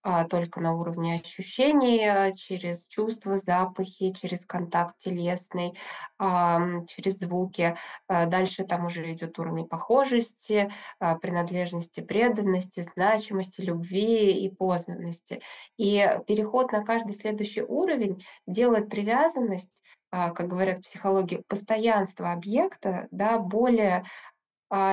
[0.05, 5.73] а, только на уровне ощущений, а, через чувства, запахи, через контакт телесный,
[6.19, 7.75] через звуки.
[8.07, 15.41] А дальше там уже идет уровень похожести, а, принадлежности, преданности, значимости, любви и познанности.
[15.79, 23.39] И переход на каждый следующий уровень делает привязанность, как говорят в психологии, постоянство объекта, да,
[23.39, 24.05] более,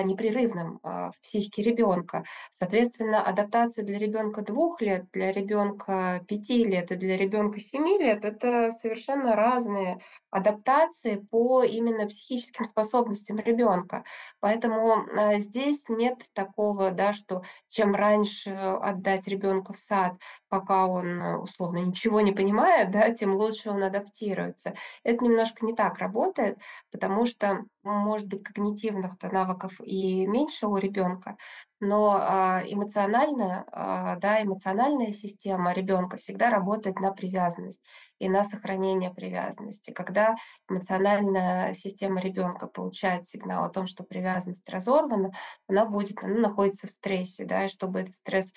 [0.03, 2.23] непрерывным, а, в психике ребенка.
[2.51, 8.25] Соответственно, адаптация для ребенка 2 лет, для ребенка 5 лет и для ребенка 7 лет-
[8.25, 9.99] это совершенно разные
[10.31, 14.03] адаптации по именно психическим способностям ребенка.
[14.39, 20.13] Поэтому, а, здесь нет такого, да, что чем раньше отдать ребенка в сад,
[20.49, 24.73] пока он, условно, ничего не понимает, да, тем лучше он адаптируется.
[25.03, 26.57] Это немножко не так работает,
[26.91, 31.37] потому что, может быть, когнитивных-то навыков и меньше у ребенка,
[31.81, 37.81] но, а, эмоционально, а, да, эмоциональная система ребенка всегда работает на привязанность
[38.19, 39.91] и на сохранение привязанности.
[39.91, 40.35] Когда
[40.69, 45.31] эмоциональная система ребенка получает сигнал о том, что привязанность разорвана,
[45.67, 48.53] она будет она находится в стрессе, да, и чтобы этот стресс,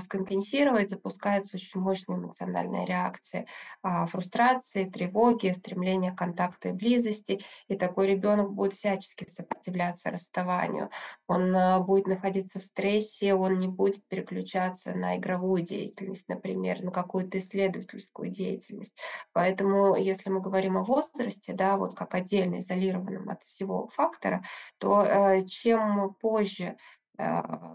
[0.00, 3.46] скомпенсировать, запускаются очень мощные эмоциональные реакции,
[3.82, 7.40] а, фрустрации, тревоги, стремления к контакту и близости.
[7.68, 10.90] И такой ребенок будет всячески сопротивляться расставанию.
[11.26, 16.90] Он, а, будет находиться в стрессе, он не будет переключаться на игровую деятельность, например, на
[16.90, 18.96] какую-то исследовательскую деятельность.
[19.32, 24.44] Поэтому, если мы говорим о возрасте, да, вот как отдельно изолированном от всего фактора,
[24.78, 26.76] то, э, чем позже,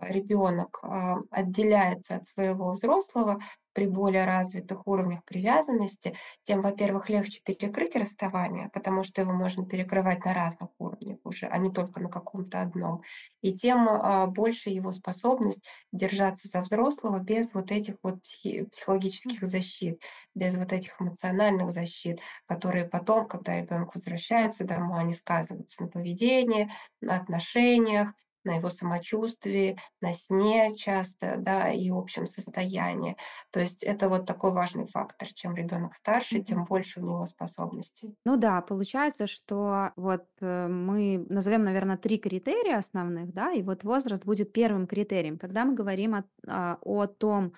[0.01, 3.39] ребенок, а, отделяется от своего взрослого
[3.77, 10.25] при более развитых уровнях привязанности, тем, во-первых, легче перекрыть расставание, потому что его можно перекрывать
[10.25, 13.03] на разных уровнях уже, а не только на каком-то одном.
[13.41, 19.41] И тем, а, больше его способность держаться за взрослого без вот этих вот психи психологических
[19.47, 20.01] защит,
[20.33, 26.71] без вот этих эмоциональных защит, которые потом, когда ребенок возвращается домой, они сказываются на поведении,
[26.99, 28.13] на отношениях,
[28.47, 33.17] на его самочувствии, на сне часто, да, и общем состоянии.
[33.51, 35.27] То есть это вот такой важный фактор.
[35.33, 38.15] Чем ребенок старше, тем больше у него способностей.
[38.25, 43.83] Ну да, получается, что вот, э, мы назовем, наверно, 3 критерия основных, да, и вот
[43.83, 45.37] возраст будет первым критерием.
[45.37, 47.53] Когда мы говорим от а, о том,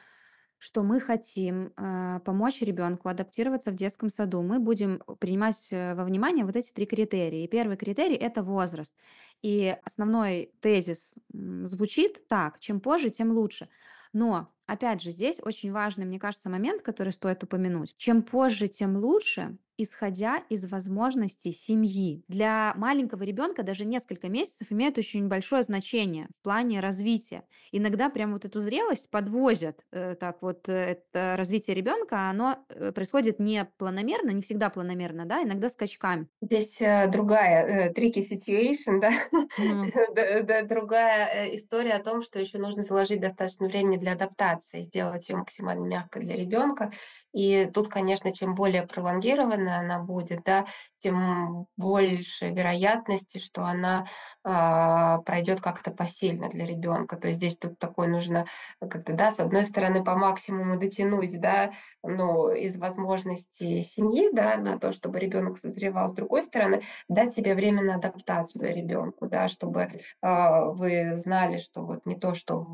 [0.59, 6.05] что мы хотим, а, помочь ребенку адаптироваться в детском саду, мы будем принимать, э, во
[6.05, 7.45] внимание вот эти 3 критерия.
[7.45, 8.93] И 1 критерий- это возраст.
[9.41, 13.69] И основной тезис, звучит так: чем позже, тем лучше.
[14.13, 17.95] Но, опять же, здесь очень важный, мне кажется, момент, который стоит упомянуть.
[17.97, 22.23] Чем позже, тем лучше, исходя из возможностей семьи.
[22.27, 27.45] Для маленького ребенка даже несколько месяцев имеют очень большое значение в плане развития.
[27.71, 32.91] Иногда прям вот эту зрелость подвозят, э, так вот, э, это развитие ребенка, оно, э,
[32.91, 36.27] происходит не планомерно, не всегда планомерно, да, иногда скачками.
[36.41, 36.77] Здесь,
[37.09, 39.11] другая, tricky situation, да,
[39.57, 39.93] Ну.
[40.67, 45.85] другая, история о том, что еще нужно заложить достаточно времени для адаптации, сделать ее максимально
[45.85, 46.91] мягкой для ребенка.
[47.33, 50.65] И тут, конечно, чем более пролонгированная она будет, да,
[50.99, 54.07] тем больше вероятности, что она,
[54.43, 57.17] а, пройдет как-то посильно для ребенка.
[57.17, 58.45] То есть здесь тут такой нужно
[58.79, 61.71] как-то, да, с одной стороны, по максимуму дотянуть, да,
[62.03, 66.09] ну, из возможностей семьи, да, на то, чтобы ребенок созревал.
[66.09, 69.89] С другой стороны, дать себе время на адаптацию ребенку, да, чтобы,
[70.21, 72.65] а, вы знали, что вот не то, что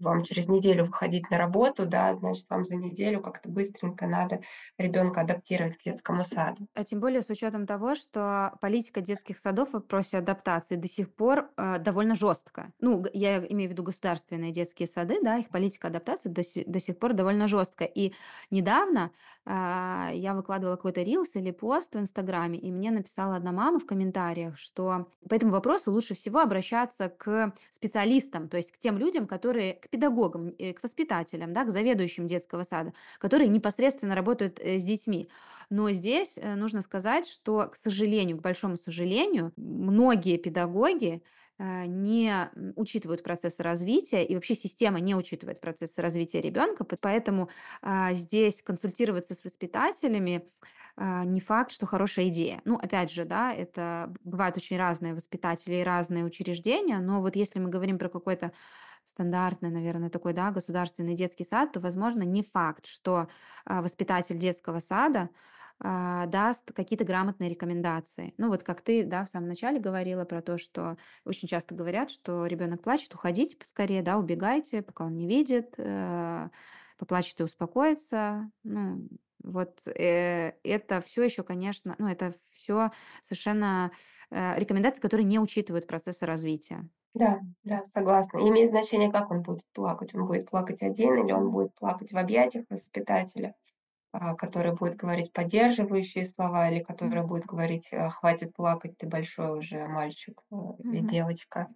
[0.00, 4.40] вам через неделю выходить на работу, да, значит, вам за неделю как-то быстренько надо
[4.78, 6.66] ребенка адаптировать к детскому саду.
[6.74, 11.12] А тем более с учетом того, что политика детских садов в вопросе адаптации до сих
[11.14, 12.72] пор э, довольно жесткая.
[12.80, 16.98] Ну, я имею в виду государственные детские сады, да, их политика адаптации до, до сих
[16.98, 17.88] пор довольно жесткая.
[17.88, 18.14] И
[18.50, 19.12] недавно
[19.44, 23.86] а, я выкладывала какой-то рилс или пост в Инстаграме, и мне написала одна мама в
[23.86, 29.26] комментариях, что по этому вопросу лучше всего обращаться к специалистам, то есть к тем людям,
[29.26, 33.81] которые, к педагогам, э, к воспитателям, да, к заведующим детского сада, которые непосредственно
[34.14, 35.28] работают э, с детьми.
[35.70, 41.22] Но здесь э, нужно сказать, что, к сожалению, к большому сожалению, многие педагоги
[41.58, 47.48] э, не учитывают процессы развития, и вообще система не учитывает процессы развития ребенка, поэтому
[47.80, 50.44] а, здесь консультироваться с воспитателями
[50.96, 52.60] а, не факт, что хорошая идея.
[52.64, 57.58] Ну, опять же, да, это бывают очень разные воспитатели и разные учреждения, но вот если
[57.58, 58.52] мы говорим про какой-то
[59.04, 63.28] стандартный, наверное, такой, да, государственный детский сад, то, возможно, не факт, что
[63.64, 65.30] а, воспитатель детского сада
[65.80, 68.34] а, даст какие-то грамотные рекомендации.
[68.38, 72.10] Ну, вот как ты, да, в самом начале говорила про то, что очень часто говорят,
[72.10, 76.48] что ребенок плачет, уходите поскорее, да, убегайте, пока он не видит, э,
[76.98, 78.50] поплачет и успокоится.
[78.62, 79.08] Ну,
[79.42, 82.92] вот э, это все еще, конечно, ну, это все
[83.22, 83.90] совершенно
[84.30, 86.88] э, рекомендации, которые не учитывают процессы развития.
[87.14, 88.38] Да, да, согласна.
[88.38, 90.14] И имеет значение, как он будет плакать.
[90.14, 93.54] Он будет плакать один или он будет плакать в объятиях воспитателя,
[94.12, 99.58] а, который будет говорить поддерживающие слова или который будет говорить: э, "Хватит плакать, ты большой
[99.58, 100.56] уже мальчик, э,
[100.90, 101.06] или Мгм.
[101.06, 101.68] девочка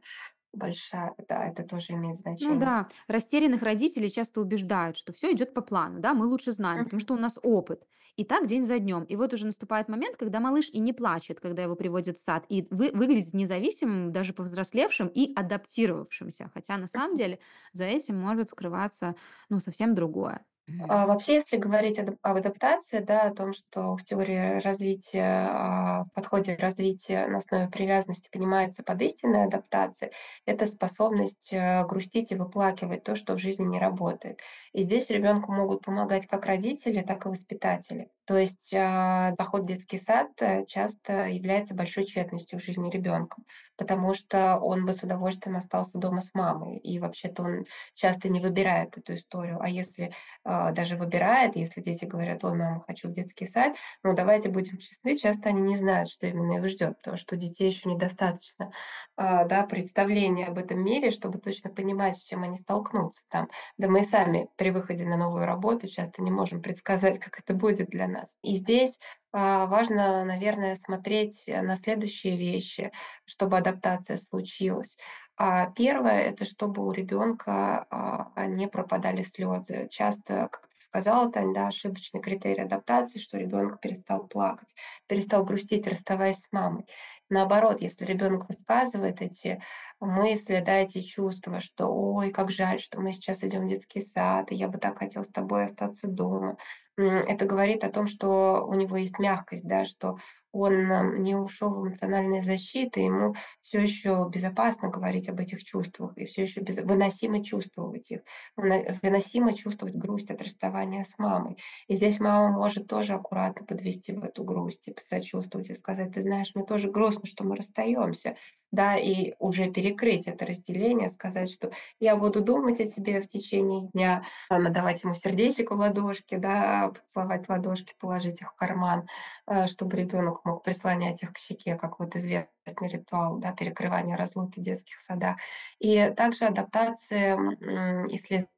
[0.56, 1.14] большая".
[1.28, 2.56] Да, это тоже имеет Ну значение.
[2.56, 7.00] да, растерянных родителей часто убеждают, что все идет по плану, да, мы лучше знаем, потому
[7.00, 7.86] что у нас опыт.
[8.16, 9.04] И так день за днем.
[9.04, 12.44] И вот уже наступает момент, когда малыш и не плачет, когда его приводят в сад,
[12.50, 16.50] и вы, выглядит независимым, даже повзрослевшим и адаптировавшимся.
[16.52, 17.38] Хотя на самом деле
[17.72, 19.16] за этим может скрываться,
[19.48, 20.44] ну, совсем другое.
[20.88, 26.12] А, вообще, если говорить об адаптации, да, о том, что в теории развития, а, в
[26.12, 30.12] подходе развития на основе привязанности понимается под истинной адаптацией,
[30.44, 34.40] это способность, э, грустить и выплакивать то, что в жизни не работает.
[34.72, 38.08] И здесь ребенку могут помогать как родители, так и воспитатели.
[38.24, 43.36] То есть, а, поход в детский сад, э, часто является большой тщетностью в жизни ребенка,
[43.76, 47.64] потому что он бы с удовольствием остался дома с мамой, и вообще-то он
[47.94, 49.58] часто не выбирает эту историю.
[49.60, 50.12] А если
[50.44, 53.76] а, даже выбирает, если дети говорят: "Ой, мама, хочу в детский сад".
[54.02, 57.38] Ну, давайте будем честны, часто они не знают, что именно их ждет, потому что у
[57.38, 58.70] детей еще недостаточно,
[59.16, 63.48] а, да, представления об этом мире, чтобы точно понимать, с чем они столкнутся там.
[63.78, 67.88] Да мы сами при выходе на новую работу часто не можем предсказать, как это будет
[67.88, 68.36] для нас.
[68.42, 69.25] И здесь, а,
[69.66, 72.90] важно, наверное, смотреть, э, на следующие вещи,
[73.26, 74.96] чтобы адаптация случилась.
[75.36, 79.88] А, первое- это чтобы у ребенка, а, не пропадали слезы.
[79.90, 84.74] Часто, как ты сказала, Тань, да, ошибочный критерий адаптации, что ребенок перестал плакать,
[85.06, 86.86] перестал грустить, расставаясь с мамой.
[87.28, 89.60] Наоборот, если ребенок высказывает эти
[90.00, 94.50] мысли, да, эти чувства, что: "Ой, как жаль, что мы сейчас идем в детский сад,
[94.52, 96.56] и я бы так хотел с тобой остаться дома".
[96.96, 100.16] Это говорит о том, что у него есть мягкость, да, что
[100.60, 106.16] он, ам, не ушел в эмоциональные защиты, ему все еще безопасно говорить об этих чувствах
[106.16, 108.20] и все еще без выносимо чувствовать их,
[108.56, 111.56] выносимо чувствовать грусть от расставания с мамой.
[111.88, 116.22] И здесь мама может тоже аккуратно подвести в эту грусть и посочувствовать, и сказать: "Ты
[116.22, 118.36] знаешь, мне тоже грустно, что мы расстаемся".
[118.72, 123.88] Да, и уже перекрыть это разделение, сказать, что я буду думать о тебе в течение
[123.92, 129.06] дня, а, надавать ему сердечко в ладошки, да, поцеловать ладошки, положить их в карман,
[129.46, 134.60] э, чтобы ребенок мог прислонять их к щеке, как вот известный ритуал, да, перекрывания разлуки
[134.60, 135.36] в детских садах.
[135.80, 138.16] И также адаптациям, м, и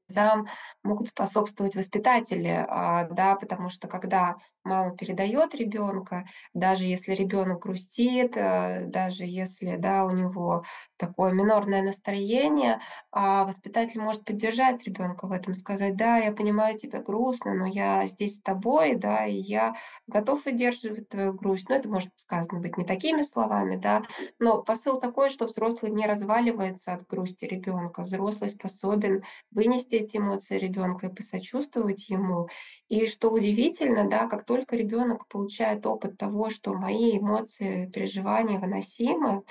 [0.08, 0.46] слезам
[0.82, 8.32] могут способствовать воспитатели, а, да, потому что когда мама передает ребенка, даже если ребенок грустит,
[8.36, 10.62] э, даже если, да, у него
[10.98, 12.80] такое минорное настроение,
[13.12, 18.04] а, воспитатель может поддержать ребенка в этом, сказать: "Да, я понимаю, тебе грустно, но я
[18.06, 19.74] здесь с тобой, да, и я
[20.06, 21.68] готов выдерживать твою грусть.
[21.68, 24.02] Но это может сказано быть не такими словами, да,
[24.38, 28.02] но посыл такой, что взрослый не разваливается от грусти ребенка.
[28.02, 32.48] Взрослый способен вынести эти эмоции ребенка и посочувствовать ему.
[32.88, 39.42] И что удивительно, да, как только ребенок получает опыт того, что мои эмоции, переживания выносимы,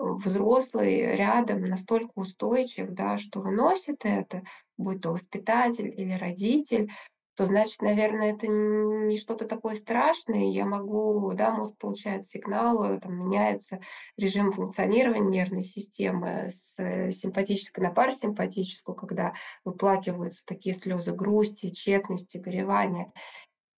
[0.00, 4.42] взрослый рядом настолько устойчив, да, что выносит это,
[4.78, 6.90] будь то воспитатель или родитель,
[7.36, 10.50] то значит, наверное, это не что-то такое страшное.
[10.50, 13.80] Я могу, да, мозг получает сигналы, там меняется
[14.16, 19.32] режим функционирования нервной системы с э, симпатической на парасимпатическую, когда
[19.64, 23.12] выплакиваются такие слезы грусти, тщетности, горевания.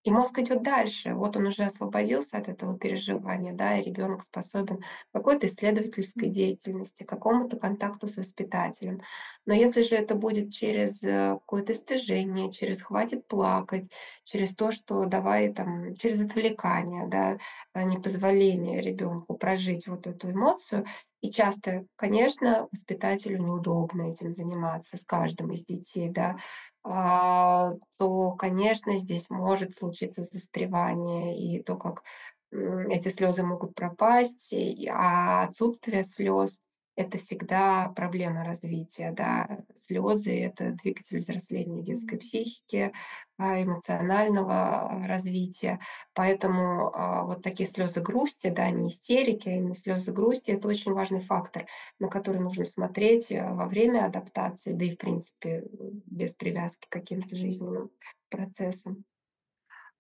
[0.05, 1.15] И мозг идет дальше.
[1.15, 7.05] Вот он уже освободился от этого переживания, да, и ребенок способен к какой-то исследовательской деятельности,
[7.05, 9.01] к какому-то контакту с воспитателем.
[9.47, 13.89] Но если же это будет через э, какое-то стыжение, через хватит плакать,
[14.25, 17.39] через то, что давай там, через отвлекание, да,
[17.73, 20.85] а непозволение ребенку прожить вот эту эмоцию,
[21.23, 26.37] и часто, конечно, воспитателю неудобно этим заниматься с каждым из детей, да,
[26.85, 32.03] то, конечно, здесь может случиться застревание и то, как
[32.51, 34.55] эти слезы могут пропасть,
[34.91, 36.61] а отсутствие слез
[36.95, 39.59] это всегда проблема развития, да.
[39.75, 42.93] Слезы— это двигатель взросления детской психики,
[43.39, 45.81] а, эмоционального развития.
[46.13, 50.93] Поэтому а, вот такие слезы грусти, да, не истерики, а именно слезы грусти— это очень
[50.93, 51.67] важный фактор,
[51.99, 55.65] на который нужно смотреть э, во время адаптации, да и, в принципе,
[56.07, 57.91] без привязки к каким-то жизненным
[58.29, 59.05] процессам.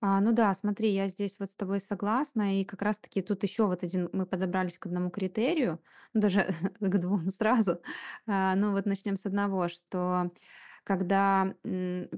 [0.05, 3.66] А, ну да, смотри, я здесь вот с тобой согласна, и как раз-таки тут еще
[3.66, 5.80] вот один, мы подобрались к одному критерию,
[6.12, 6.46] ну, даже
[6.80, 7.80] к двум сразу.
[8.26, 10.32] А, ну вот начнем с одного, что
[10.84, 11.55] когда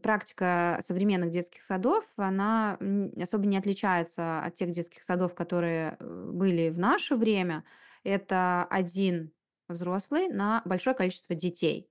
[0.02, 6.30] практика современных детских садов, она м, особо не отличается от тех детских садов, которые э,
[6.32, 7.64] были в наше время.
[8.04, 9.32] Это один
[9.68, 11.90] взрослый на большое количество детей.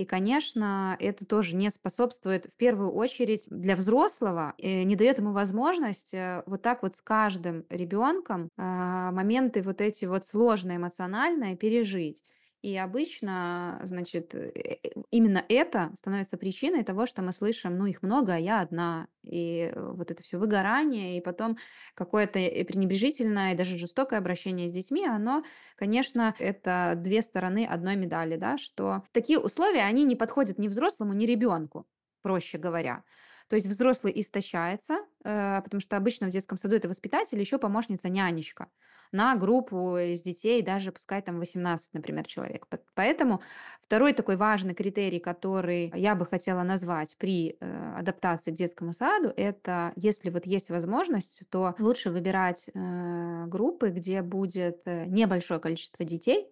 [0.00, 5.32] И, конечно, это тоже не способствует в первую очередь для взрослого, э, не дает ему
[5.32, 11.54] возможность э, вот так вот с каждым ребенком а, моменты вот эти вот сложные эмоциональные
[11.54, 12.22] пережить.
[12.62, 18.02] И обычно, значит, э, э, именно это становится причиной того, что мы слышим, ну, их
[18.02, 19.08] много, а я одна.
[19.22, 21.56] И э, вот это все выгорание, и потом
[21.94, 25.42] какое-то пренебрежительное и даже жестокое обращение с детьми, оно,
[25.76, 31.14] конечно, это две стороны одной медали, да, что такие условия, они не подходят ни взрослому,
[31.14, 31.86] ни ребенку,
[32.20, 33.04] проще говоря.
[33.48, 38.68] То есть взрослый истощается, потому что обычно в детском саду это воспитатель, еще помощница нянечка
[39.12, 42.66] на группу из детей, даже пускай там 18, например, человек.
[42.94, 43.40] Поэтому
[43.82, 49.32] второй такой важный критерий, который я бы хотела назвать при э, адаптации к детскому саду,
[49.36, 56.04] это если вот есть возможность, то лучше выбирать э, группы, где будет э, небольшое количество
[56.04, 56.48] детей,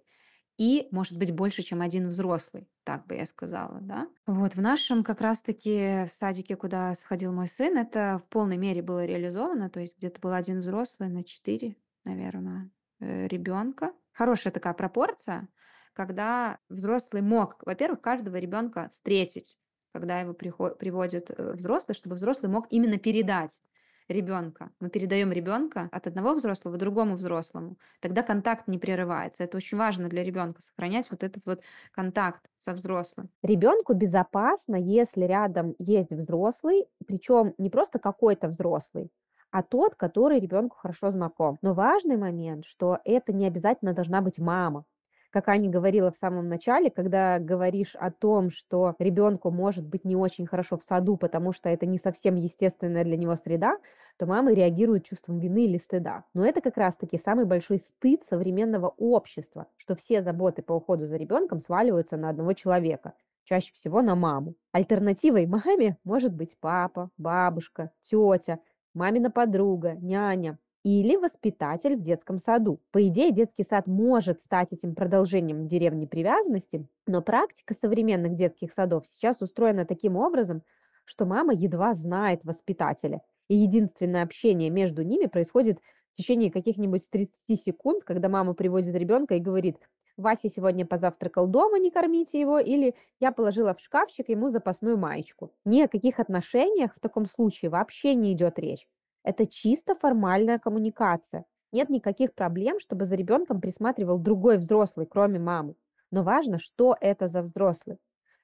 [0.56, 4.08] и, может быть, больше, чем один взрослый, так бы я сказала, да.
[4.26, 8.82] Вот в нашем как раз-таки в садике, куда сходил мой сын, это в полной мере
[8.82, 12.70] было реализовано, то есть где-то был один взрослый на четыре наверное,
[13.00, 13.92] э, ребенка.
[14.12, 15.48] Хорошая такая пропорция,
[15.92, 19.58] когда взрослый мог, во-первых, каждого ребенка встретить,
[19.92, 23.60] когда его приход- приводит э, взрослый, чтобы взрослый мог именно передать
[24.08, 24.70] ребенка.
[24.80, 27.76] Мы передаем ребенка от одного взрослого другому взрослому.
[28.00, 29.44] Тогда контакт не прерывается.
[29.44, 33.30] Это очень важно для ребенка, сохранять вот этот вот контакт со взрослым.
[33.42, 39.10] Ребенку безопасно, если рядом есть взрослый, причем не просто какой-то взрослый,
[39.50, 41.58] а тот, который ребенку хорошо знаком.
[41.62, 44.84] Но важный момент, что это не обязательно должна быть мама.
[45.30, 50.16] Как Аня говорила в самом начале, когда говоришь о том, что ребенку может быть не
[50.16, 53.76] очень хорошо в саду, потому что это не совсем естественная для него среда,
[54.18, 56.24] то мамы реагируют чувством вины или стыда.
[56.32, 61.16] Но это как раз-таки самый большой стыд современного общества, что все заботы по уходу за
[61.16, 63.12] ребенком сваливаются на одного человека,
[63.44, 64.54] чаще всего на маму.
[64.72, 68.60] Альтернативой маме может быть папа, бабушка, тетя,
[68.94, 72.80] мамина подруга, няня или воспитатель в детском саду.
[72.92, 79.06] По идее, детский сад может стать этим продолжением деревни привязанности, но практика современных детских садов
[79.06, 80.62] сейчас устроена таким образом,
[81.04, 85.78] что мама едва знает воспитателя, и единственное общение между ними происходит
[86.12, 89.76] в течение каких-нибудь 30 секунд, когда мама приводит ребенка и говорит,
[90.18, 95.52] Вася сегодня позавтракал дома, не кормите его, или я положила в шкафчик ему запасную маечку.
[95.64, 98.88] Ни о каких отношениях в таком случае вообще не идет речь.
[99.22, 101.44] Это чисто формальная коммуникация.
[101.70, 105.76] Нет никаких проблем, чтобы за ребенком присматривал другой взрослый, кроме мамы.
[106.10, 107.98] Но важно, что это за взрослый.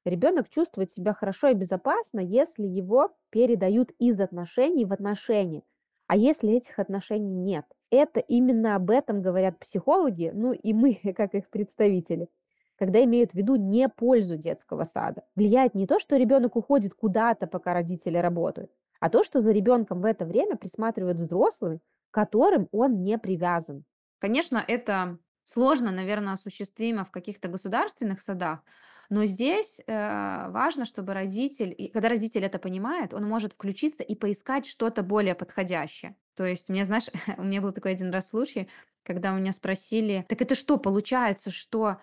[0.05, 5.64] Ребенок чувствует себя хорошо и безопасно, если его передают из отношений в отношения.
[6.07, 7.64] А если этих отношений нет?
[7.95, 12.28] Это именно об этом говорят психологи, ну и мы, как их представители.
[12.76, 15.22] когда имеют в виду не пользу детского сада.
[15.36, 20.01] Влияет не то, что ребенок уходит куда-то, пока родители работают, а то, что за ребенком
[20.01, 21.78] в это время присматривают взрослые,
[22.11, 23.84] которым он не привязан.
[24.18, 28.64] Конечно, это сложно, наверное, осуществимо в каких-то государственных садах,
[29.09, 34.16] но здесь э, важно, чтобы родитель, и когда родитель это понимает, он может включиться и
[34.16, 36.16] поискать что-то более подходящее.
[36.35, 37.07] То есть, мне, знаешь,
[37.39, 38.68] у меня был такой один раз случай,
[39.03, 41.99] когда у меня спросили, так это что, получается, что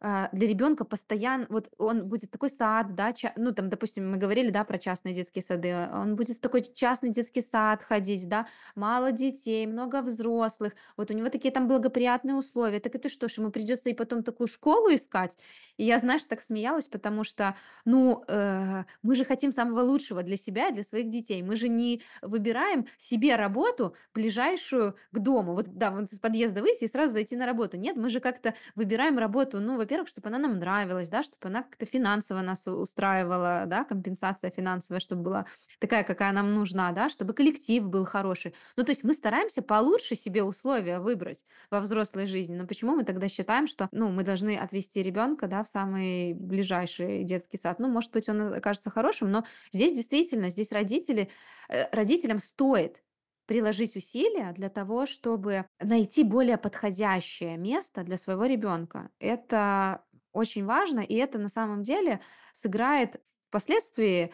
[0.00, 4.50] для ребенка постоянно, вот он будет такой сад, да, ча- ну там, допустим, мы говорили,
[4.50, 8.46] да, про частные детские сады, а, он будет в такой частный детский сад ходить, да,
[8.74, 13.38] мало детей, много взрослых, вот у него такие там благоприятные условия, так это что ж,
[13.38, 15.36] ему придется и потом такую школу искать?
[15.76, 20.36] И я, знаешь, так смеялась, потому что, ну, э, мы же хотим самого лучшего для
[20.36, 25.66] себя и для своих детей, мы же не выбираем себе работу ближайшую к дому, вот,
[25.76, 29.18] да, вот из подъезда выйти и сразу зайти на работу, нет, мы же как-то выбираем
[29.18, 33.84] работу, ну, во-первых, чтобы она нам нравилась, да, чтобы она как-то финансово нас устраивала, да,
[33.84, 35.46] компенсация финансовая, чтобы была
[35.78, 38.52] такая, какая нам нужна, да, чтобы коллектив был хороший.
[38.76, 42.56] Ну, то есть мы стараемся получше себе условия выбрать во взрослой жизни.
[42.56, 47.22] Но почему мы тогда считаем, что, ну, мы должны отвести ребенка, да, в самый ближайший
[47.22, 47.78] детский сад?
[47.78, 51.30] Ну, может быть, он окажется хорошим, но здесь действительно, здесь родители,
[51.68, 53.02] э, родителям стоит
[53.46, 59.10] приложить усилия для того, чтобы найти более подходящее место для своего ребенка.
[59.18, 62.20] Это очень важно, и это на самом деле
[62.52, 63.16] сыграет
[63.48, 64.32] впоследствии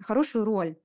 [0.00, 0.76] хорошую роль.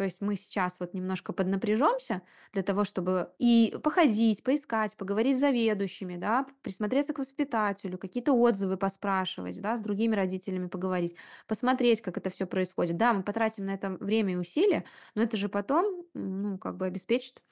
[0.00, 2.22] То есть мы сейчас вот немножко поднапряжемся
[2.54, 8.78] для того, чтобы и походить, поискать, поговорить с заведующими, да, присмотреться к воспитателю, какие-то отзывы
[8.78, 12.96] поспрашивать, да, с другими родителями поговорить, посмотреть, как это все происходит.
[12.96, 16.86] Да, мы потратим на это время и усилия, но это же потом, ну, как бы
[16.86, 17.42] обеспечит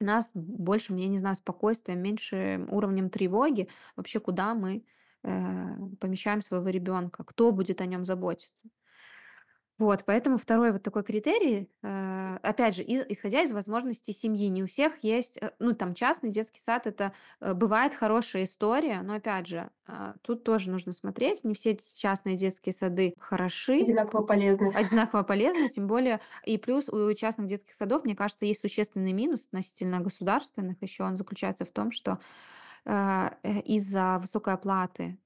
[0.00, 4.86] нас большим, я не знаю, спокойствием, меньше уровнем тревоги, вообще куда мы
[5.22, 8.70] э, помещаем своего ребенка, кто будет о нем заботиться.
[9.76, 14.46] Вот, поэтому второй вот такой критерий, э, опять же, исходя из возможностей семьи.
[14.48, 19.02] Не у всех есть, э, ну, там частный детский сад- это, э, бывает хорошая история,
[19.02, 19.70] но опять же,
[20.22, 21.44] тут тоже нужно смотреть.
[21.44, 24.72] Не все частные детские сады хороши, Одинаково полезны.
[24.72, 29.46] одинаково полезны, тем более и плюс у частных детских садов, мне кажется, есть существенный минус
[29.46, 30.80] относительно государственных.
[30.82, 32.18] Еще он заключается в том, что,
[32.86, 35.18] из-за высокой оплаты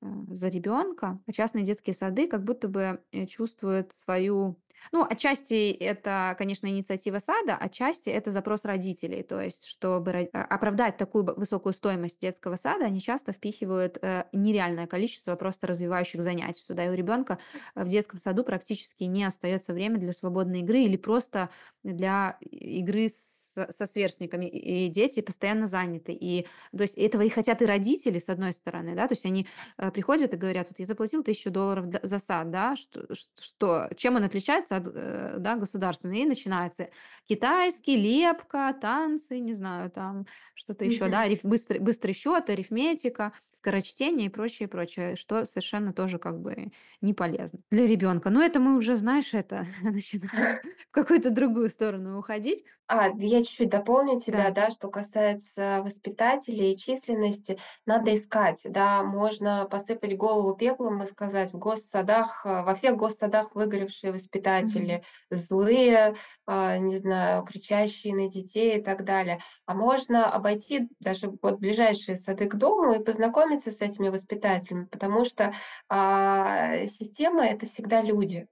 [0.00, 4.58] за ребенка, а частные детские сады как будто бы э, чувствуют свою...
[4.92, 9.22] Ну, отчасти это, конечно, инициатива сада, отчасти это запрос родителей.
[9.22, 14.86] То есть, чтобы а, оправдать такую высокую стоимость детского сада, они часто впихивают э, нереальное
[14.86, 16.86] количество просто развивающих занятий сюда.
[16.86, 17.38] И у ребенка
[17.74, 21.50] в детском саду практически не остается время для свободной игры или просто
[21.82, 24.46] для игры с- со сверстниками.
[24.46, 26.12] И дети постоянно заняты.
[26.12, 26.46] И
[26.76, 29.46] то есть этого и хотят и родители, с одной стороны, да, то есть они
[29.78, 33.06] э, приходят и говорят, вот я заплатил тысячу долларов за сад, да, что,
[33.40, 36.90] что, чем он отличается от, э, да, государственный, и начинается
[37.26, 44.26] китайский, лепка, танцы, не знаю, там что-то еще, да, ариф- быстрый, быстрый счет, арифметика, скорочтение
[44.26, 46.70] и прочее, прочее, что совершенно тоже как бы
[47.00, 48.30] не полезно для ребенка.
[48.30, 52.64] Но это мы уже, знаешь, это начинаем в какую-то другую сторону уходить.
[52.86, 54.50] А, я чуть-чуть дополню тебя, Да.
[54.50, 61.52] да, что касается воспитателей и численности, надо искать, да, можно посыпать голову пеплом и сказать,
[61.52, 64.12] в госсадах, э, во всех госсадах выгоревшие
[64.60, 65.00] Мгм.
[65.00, 66.14] воспитатели, злые,
[66.46, 69.40] а, не знаю, кричащие на детей и так далее.
[69.66, 75.24] А можно обойти даже вот ближайшие сады к дому и познакомиться с этими воспитателями, потому
[75.24, 75.52] что
[75.88, 78.46] а, система это всегда люди.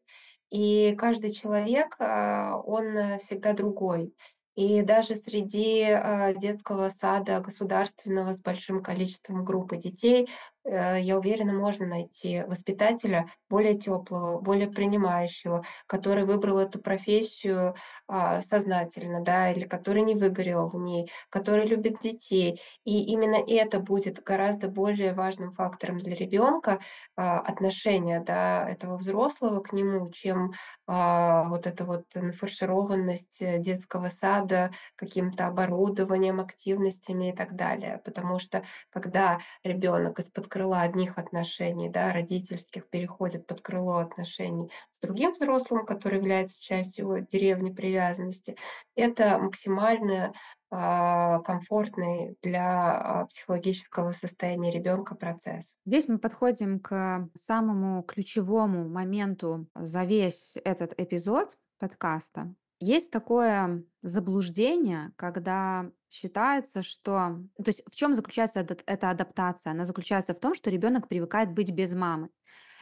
[0.50, 4.14] И каждый человек, а, он, э, всегда другой.
[4.58, 10.28] И даже среди, а, детского сада государственного с большим количеством группы детей,
[10.64, 17.74] я уверена, можно найти воспитателя более теплого, более принимающего, который выбрал эту профессию,
[18.06, 22.60] а, сознательно, да, или который не выгорел в ней, который любит детей.
[22.84, 26.80] И именно это будет гораздо более важным фактором для ребенка,
[27.16, 30.52] а, отношения, да, этого взрослого к нему, чем,
[30.86, 38.00] а, вот эта вот нафаршированность, э, детского сада каким-то оборудованием, активностями и так далее.
[38.04, 44.98] Потому что когда ребенок из-под крыла одних отношений, да, родительских, переходит под крыло отношений с
[45.00, 48.56] другим взрослым, который является частью деревни привязанности,
[48.94, 50.32] это максимально,
[50.70, 55.76] а, комфортный для, а, психологического состояния ребенка процесс.
[55.86, 62.54] Здесь мы подходим к самому ключевому моменту за весь этот эпизод подкаста.
[62.80, 69.72] Есть такое заблуждение, когда считается, что то есть в чем заключается эта адаптация?
[69.72, 72.30] Она заключается в том, что ребенок привыкает быть без мамы.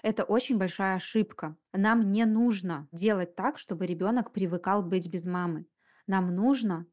[0.03, 1.57] Это очень большая ошибка.
[1.73, 5.67] Нам не нужно делать так, чтобы ребенок привыкал быть без мамы.
[6.07, 6.87] Нам нужно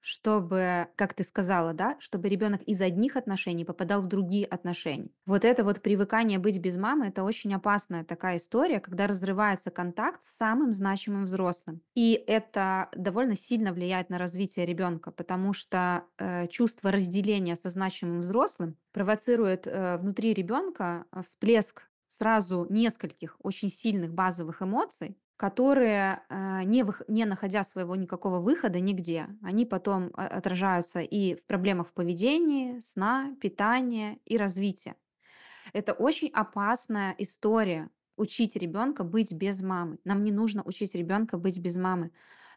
[0.00, 5.10] чтобы, как ты сказала, да, чтобы ребенок из одних отношений попадал в другие отношения.
[5.26, 10.24] Вот это вот привыкание быть без мамы, это очень опасная такая история, когда разрывается контакт
[10.24, 11.82] с самым значимым взрослым.
[11.94, 18.20] И это довольно сильно влияет на развитие ребенка, потому что э, чувство разделения со значимым
[18.20, 26.82] взрослым провоцирует э, внутри ребенка всплеск сразу нескольких очень сильных базовых эмоций, которые, э, не,
[26.82, 31.94] вых- не находя своего никакого выхода нигде, они потом а, отражаются и в проблемах в
[31.94, 34.96] поведении, сна, питания и развития.
[35.72, 39.98] Это очень опасная история учить ребенка быть без мамы.
[40.04, 42.10] Нам не нужно учить ребенка быть без мамы.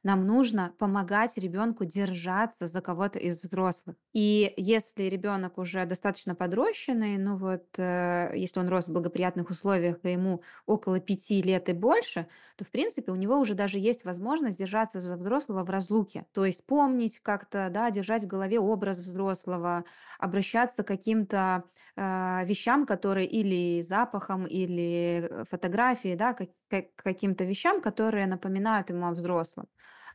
[0.04, 3.96] Нам нужно помогать ребенку держаться за кого-то из взрослых.
[4.14, 10.00] И если ребенок уже достаточно подрощенный, ну вот, э, если он рос в благоприятных условиях,
[10.04, 12.28] и ему около пяти лет и больше,
[12.58, 16.26] то, в принципе, у него уже даже есть возможность держаться за взрослого в разлуке.
[16.34, 19.86] То есть помнить как-то, да, держать в голове образ взрослого,
[20.20, 21.64] обращаться к каким-то
[21.96, 28.90] э, вещам, которые или запахом, или э, фотографией, да, как, как- каким-то вещам, которые напоминают
[28.90, 29.68] ему о взрослом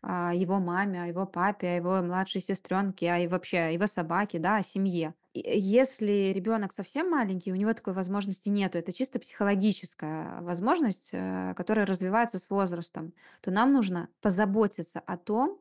[0.03, 3.87] о его маме, о его папе, о его младшей сестренке, а и вообще о его
[3.87, 5.15] собаке, да, о семье.
[5.35, 11.55] И если ребенок совсем маленький, у него такой возможности нету, это чисто психологическая возможность, э,
[11.57, 15.61] которая развивается с возрастом, то нам нужно позаботиться о том,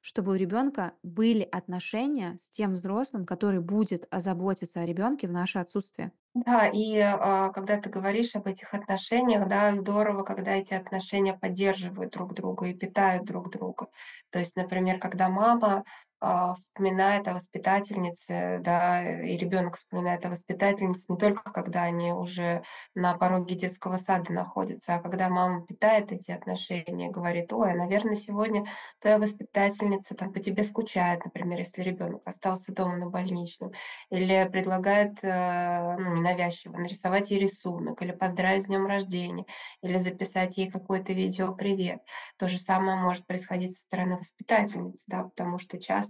[0.00, 5.58] чтобы у ребенка были отношения с тем взрослым, который будет озаботиться о ребенке в наше
[5.58, 6.12] отсутствие.
[6.34, 12.12] Да, и, а, когда ты говоришь об этих отношениях, да, здорово, когда эти отношения поддерживают
[12.12, 13.88] друг друга и питают друг друга.
[14.30, 15.84] То есть, например, когда мама,
[16.20, 22.62] вспоминает о воспитательнице, да, и ребенок вспоминает о воспитательнице не только когда они уже
[22.94, 28.14] на пороге детского сада находятся, а когда мама питает эти отношения, говорит: "Ой, а, наверно,
[28.16, 28.64] сегодня
[29.00, 33.70] твоя воспитательница там по тебе скучает", например, если ребенок остался дома на больничном,
[34.10, 39.44] или предлагает, э, ну, ненавязчиво нарисовать ей рисунок, или поздравить с днем рождения,
[39.82, 42.00] или записать ей какое-то видео "привет".
[42.38, 46.07] То же самое может происходить со стороны воспитательницы, да, потому что часто,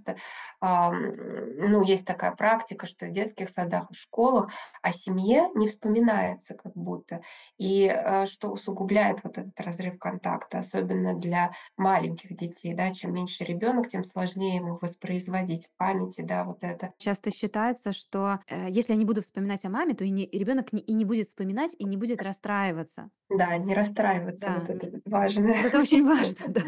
[0.60, 1.12] ам,
[1.56, 4.50] ну, есть такая практика, что в детских садах, в школах
[4.82, 7.20] о семье не вспоминается как будто.
[7.58, 12.92] И, э, что усугубляет вот этот разрыв контакта, особенно для маленьких детей, да.
[12.92, 16.92] Чем меньше ребенок, тем сложнее ему воспроизводить в памяти, да, вот это.
[16.98, 20.38] Часто считается, что, э, если я не буду вспоминать о маме, то и не и
[20.38, 23.10] ребенок не и не будет вспоминать, и не будет расстраиваться.
[23.30, 25.48] Да, не расстраиваться, Да, вот это важно.
[25.48, 26.62] вот это очень важно, да.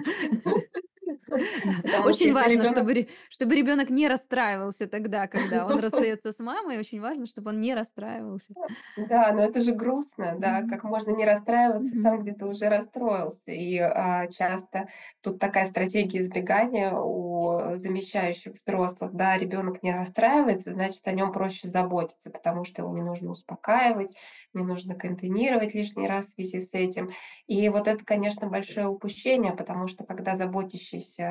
[2.05, 6.79] Очень важно, чтобы чтобы ребенок не расстраивался тогда, когда он расстается с мамой.
[6.79, 8.55] Очень важно, чтобы он не расстраивался.
[8.97, 13.53] Да, но это же грустно, да, как можно не расстраиваться там, где ты уже расстроился.
[13.53, 14.89] И, а, часто
[15.21, 19.37] тут такая стратегия избегания у замещающих взрослых, да.
[19.39, 24.15] Ребенок не расстраивается, значит, о нем проще заботиться, потому что его не нужно успокаивать,
[24.55, 27.11] не нужно контейнировать лишний раз в связи с этим.
[27.47, 31.25] И вот это, конечно, большое упущение, потому что когда заботящийся,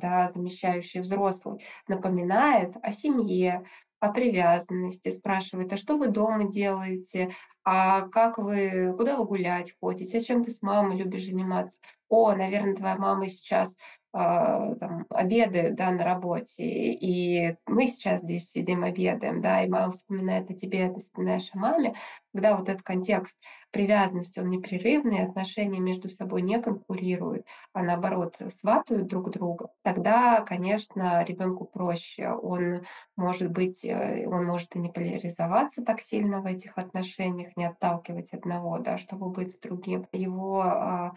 [0.00, 3.64] да, замещающий взрослый напоминает о семье,
[4.00, 7.30] о привязанности, спрашивает: "А что вы дома делаете?
[7.64, 10.18] А как вы куда вы гулять ходите?
[10.18, 11.78] А чем ты с мамой любишь заниматься?
[12.08, 13.76] О, наверно, твоя мама сейчас,
[14.14, 20.50] там обедает, да, на работе, и мы сейчас здесь сидим обедаем, да, и мама вспоминает
[20.50, 21.94] о тебе, а ты вспоминаешь о маме".
[22.32, 23.38] Когда вот этот контекст
[23.70, 31.24] привязанности, он непрерывный, отношения между собой не конкурируют, а наоборот сватают друг друга, тогда, конечно,
[31.24, 32.28] ребенку проще.
[32.30, 32.82] Он
[33.16, 38.32] может быть, э, он может и не поляризоваться так сильно в этих отношениях, не отталкивать
[38.32, 40.06] одного, да, чтобы быть с другим.
[40.12, 41.14] Его, а,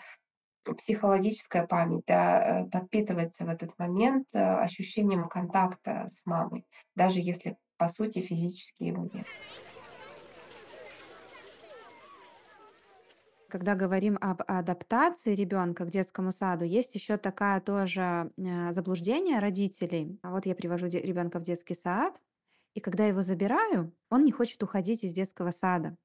[0.76, 6.66] психологическая память, да, э, подпитывается в этот момент, э, ощущением контакта с мамой,
[6.96, 9.26] даже если, по сути, физически его нет.
[13.50, 20.20] Когда говорим об адаптации ребенка к детскому саду, есть еще такая тоже, э, заблуждение родителей.
[20.22, 22.20] А вот я привожу ребенка в детский сад,
[22.74, 25.96] и когда его забираю, он не хочет уходить из детского сада.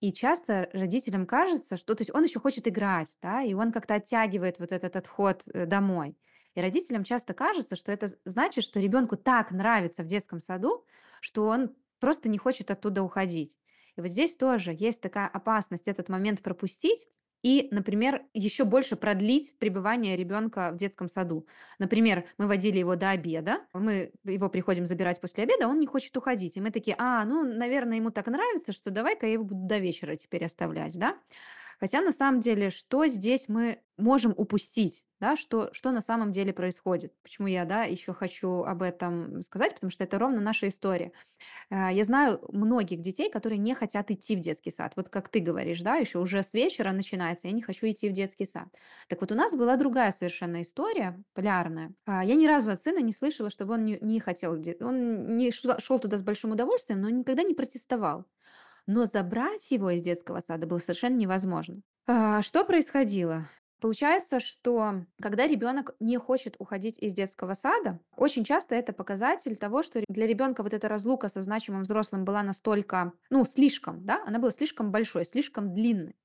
[0.00, 3.94] И часто родителям кажется, что то есть он еще хочет играть, да, и он как-то
[3.94, 6.16] оттягивает вот этот отход, э, домой.
[6.54, 10.84] И родителям часто кажется, что это значит, что ребенку так нравится в детском саду,
[11.20, 13.58] что он просто не хочет оттуда уходить.
[13.96, 17.06] И вот здесь тоже есть такая опасность этот момент пропустить
[17.42, 21.46] и, например, еще больше продлить пребывание ребенка в детском саду.
[21.78, 26.16] Например, мы водили его до обеда, мы его приходим забирать после обеда, он не хочет
[26.16, 26.56] уходить.
[26.56, 29.78] И мы такие, а, ну, наверное, ему так нравится, что давай-ка я его буду до
[29.78, 31.16] вечера теперь оставлять, да?
[31.80, 36.52] Хотя на самом деле, что здесь мы можем упустить, да, что, что на самом деле
[36.52, 37.14] происходит.
[37.22, 41.12] Почему я, да, еще хочу об этом сказать, потому что это ровно наша история.
[41.70, 44.92] Э, Я знаю многих детей, которые не хотят идти в детский сад.
[44.96, 48.12] Вот как ты говоришь, да, еще уже с вечера начинается, я не хочу идти в
[48.12, 48.68] детский сад.
[49.08, 51.94] Так вот у нас была другая совершенно история, полярная.
[52.06, 55.50] А, Я ни разу от сына не слышала, чтобы он не, не хотел, он не
[55.52, 58.26] шел туда с большим удовольствием, но никогда не протестовал.
[58.92, 61.82] Но забрать его из детского сада было совершенно невозможно.
[62.06, 63.48] А, Что происходило?
[63.80, 69.82] Получается, что когда ребенок не хочет уходить из детского сада, очень часто это показатель того,
[69.82, 74.38] что для ребенка вот эта разлука со значимым взрослым была настолько, ну, слишком, да, она
[74.38, 76.16] была слишком большой, слишком длинной.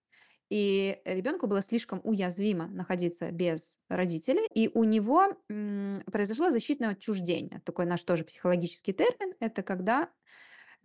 [0.49, 7.61] И ребенку было слишком уязвимо находиться без родителей, и у него м, произошло защитное отчуждение.
[7.65, 9.35] Такой наш тоже психологический термин.
[9.39, 10.09] Это когда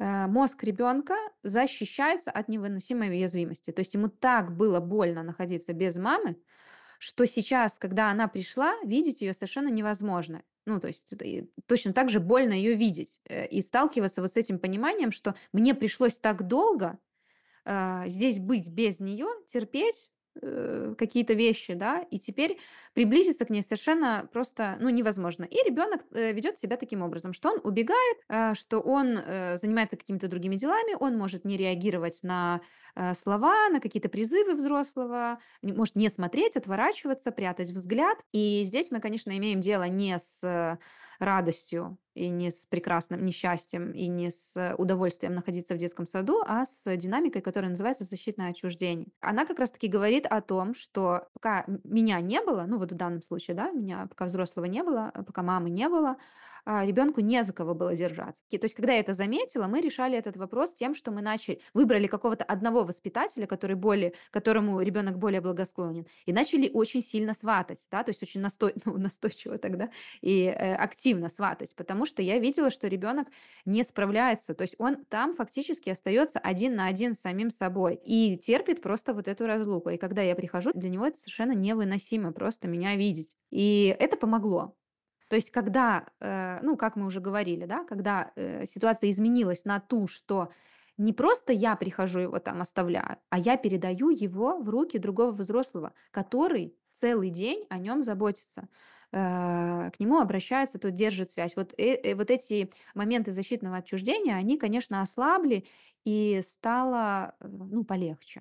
[0.00, 3.70] мозг ребенка защищается от невыносимой уязвимости.
[3.70, 6.36] То есть ему так было больно находиться без мамы,
[6.98, 10.42] что сейчас, когда она пришла, видеть ее совершенно невозможно.
[10.66, 11.12] Ну, то есть
[11.66, 15.74] точно так же больно ее видеть э, и сталкиваться вот с этим пониманием, что мне
[15.74, 16.98] пришлось так долго
[17.64, 22.58] а, здесь быть без нее, терпеть э, какие-то вещи, да, и теперь
[22.94, 25.44] приблизиться к ней совершенно просто, ну, невозможно.
[25.44, 29.96] И ребенок э, ведет себя таким образом, что он убегает, а, что он э, занимается
[29.96, 32.60] какими-то другими делами, он может не реагировать на
[32.94, 38.18] э, слова, на какие-то призывы взрослого, может не смотреть, отворачиваться, прятать взгляд.
[38.32, 40.78] И здесь мы, конечно, имеем дело не с э,
[41.20, 46.42] радостью и не с прекрасным несчастьем, и не с э, удовольствием находиться в детском саду,
[46.46, 49.08] а с динамикой, которая называется защитное отчуждение.
[49.20, 53.22] Она как раз-таки говорит о том, что пока меня не было, ну вот в данном
[53.22, 56.16] случае, да, меня пока взрослого не было, а пока мамы не было,
[56.66, 58.42] ребенку не за кого было держаться.
[58.50, 62.06] То есть, когда я это заметила, мы решали этот вопрос тем, что мы начали, выбрали
[62.06, 68.02] какого-то одного воспитателя, который более, которому ребенок более благосклонен, и начали очень сильно сватать, да,
[68.02, 69.90] то есть очень настой, ну, настойчиво тогда
[70.20, 73.28] и э, активно сватать, потому что я видела, что ребенок
[73.64, 78.36] не справляется, то есть он там фактически остается один на один с самим собой и
[78.38, 79.90] терпит просто вот эту разлуку.
[79.90, 83.36] И когда я прихожу, для него это совершенно невыносимо просто меня видеть.
[83.50, 84.74] И это помогло.
[85.30, 89.78] То есть, когда, э, ну, как мы уже говорили, да, когда э, ситуация изменилась на
[89.78, 90.50] ту, что
[90.98, 95.92] не просто я прихожу его там оставляю, а я передаю его в руки другого взрослого,
[96.10, 98.68] который целый день о нем заботится,
[99.12, 101.54] э, к нему обращается, тот держит связь.
[101.54, 105.64] Вот, э- вот эти моменты защитного отчуждения, они, конечно, ослабли,
[106.04, 108.40] и стало, ну, полегче.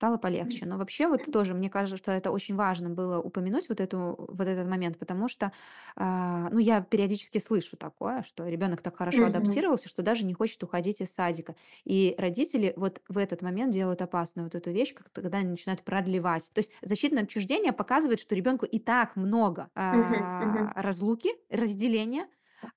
[0.00, 0.64] Стало полегче.
[0.64, 4.48] Но вообще вот тоже, мне кажется, что это очень важно было упомянуть вот, эту, вот
[4.48, 5.52] этот момент, потому что
[5.94, 10.62] а, ну, я периодически слышу такое, что ребенок так хорошо адаптировался, что даже не хочет
[10.62, 11.54] уходить из садика.
[11.84, 16.50] И родители вот в этот момент делают опасную вот эту вещь, когда они начинают продлевать.
[16.54, 22.26] То есть защитное отчуждение показывает, что ребенку и так много а, разлуки, разделения,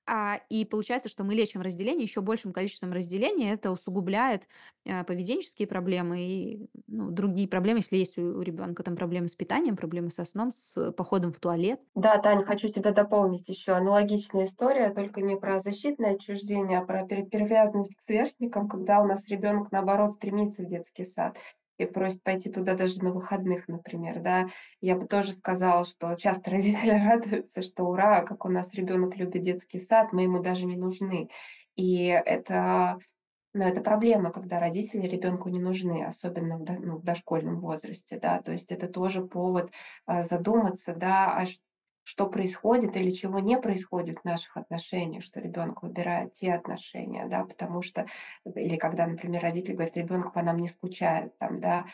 [0.06, 3.52] а, и получается, что мы лечим разделение еще большим количеством разделения.
[3.52, 4.46] Это усугубляет
[4.86, 9.76] а, поведенческие проблемы и ну, другие проблемы, если есть у, ребенка там проблемы с питанием,
[9.76, 11.80] проблемы со сном, с походом в туалет.
[11.94, 13.72] Да, Таня, хочу тебя дополнить еще.
[13.72, 19.06] Аналогичная история, только не про защитное отчуждение, а про пере- привязанность к сверстникам, когда у
[19.06, 21.36] нас ребенок, наоборот, стремится в детский сад
[21.78, 24.48] и просит пойти туда даже на выходных, например, да.
[24.80, 29.42] Я бы тоже сказала, что часто родители радуются, что ура, как у нас ребенок любит
[29.42, 31.28] детский сад, мы ему даже не нужны.
[31.76, 32.98] И это
[33.52, 38.42] но это проблема, когда родители ребенку не нужны, особенно в, ну, в дошкольном возрасте, да,
[38.42, 39.70] то есть это тоже повод
[40.06, 41.60] а, задуматься, да, а ш-
[42.04, 47.44] что происходит или чего не происходит в наших отношениях, что ребенок выбирает те отношения, да,
[47.44, 48.06] потому что,
[48.54, 51.86] или когда, например, родители говорят, ребенок по нам не скучает, там, да,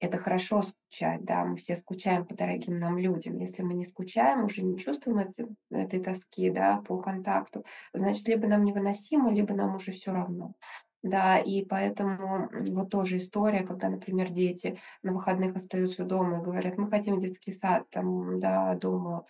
[0.00, 3.36] это хорошо скучать, да, мы все скучаем по дорогим нам людям.
[3.36, 8.46] Если мы не скучаем, уже не чувствуем эти- этой тоски, да, по контакту, значит, либо
[8.46, 10.54] нам невыносимо, либо нам уже все равно.
[11.04, 16.76] Да, и поэтому, вот тоже история, когда, например, дети на выходных остаются дома и говорят:
[16.76, 19.24] "Мы хотим детский сад", там, да, дома,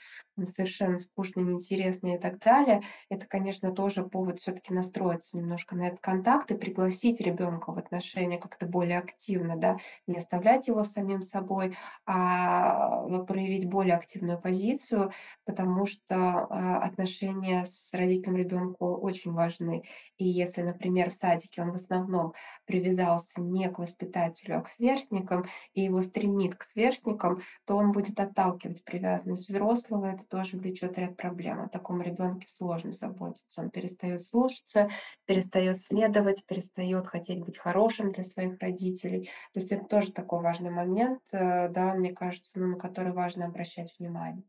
[0.46, 2.82] совершенно скучно, неинтересно и так далее.
[3.10, 7.76] Это, конечно, тоже повод все таки настроиться немножко на этот контакт и пригласить ребенка в
[7.78, 9.76] отношения как-то более активно, да.
[10.06, 15.10] Не оставлять его самим собой, а, проявить более активную позицию,
[15.44, 19.82] потому что, а, отношения с родителем ребенку очень важны.
[20.18, 22.34] И если, например, в садике все-таки он в основном
[22.66, 28.18] привязался не к воспитателю, а к сверстникам, и его стремит к сверстникам, то он будет
[28.20, 31.60] отталкивать привязанность взрослого, это тоже влечет ряд проблем.
[31.60, 33.60] О таком ребенке сложно заботиться.
[33.60, 34.88] Он перестает слушаться,
[35.26, 39.30] перестает следовать, перестает хотеть быть хорошим для своих родителей.
[39.52, 43.46] То есть это тоже такой важный момент, э, да, мне кажется, ну, на который важно
[43.46, 44.44] обращать внимание.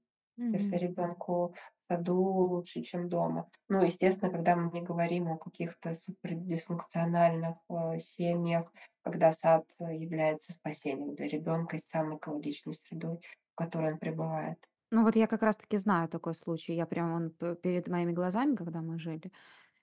[0.52, 0.78] Если Мгм.
[0.78, 3.50] ребенку в саду лучше, чем дома.
[3.68, 8.72] Ну, естественно, когда мы не говорим о каких-то супер дисфункциональных, э, семьях,
[9.04, 13.18] когда сад э, является спасением для ребенка и самой экологичной средой,
[13.54, 14.58] в которой он пребывает.
[14.92, 16.74] Ну вот я как раз таки знаю такой случай.
[16.74, 19.32] Я прям он п перед моими глазами, когда мы жили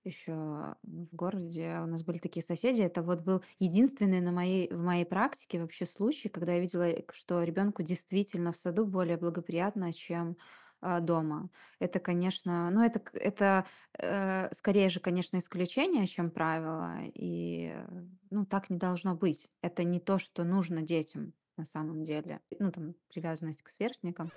[0.07, 2.83] еще в городе, у нас были такие соседи.
[2.83, 7.03] Это вот был единственный на моей в моей практике вообще случай, когда я видела, э,
[7.13, 10.37] что ребенку действительно в саду более благоприятно, чем,
[10.81, 11.49] а, дома.
[11.79, 13.67] Это, конечно, ну, это это,
[13.99, 16.99] э, скорее же, конечно, исключение, чем правило.
[17.15, 19.49] И, э, ну, так не должно быть.
[19.63, 22.41] Это не то, что нужно детям на самом деле.
[22.59, 24.31] Ну, там, привязанность к сверстникам.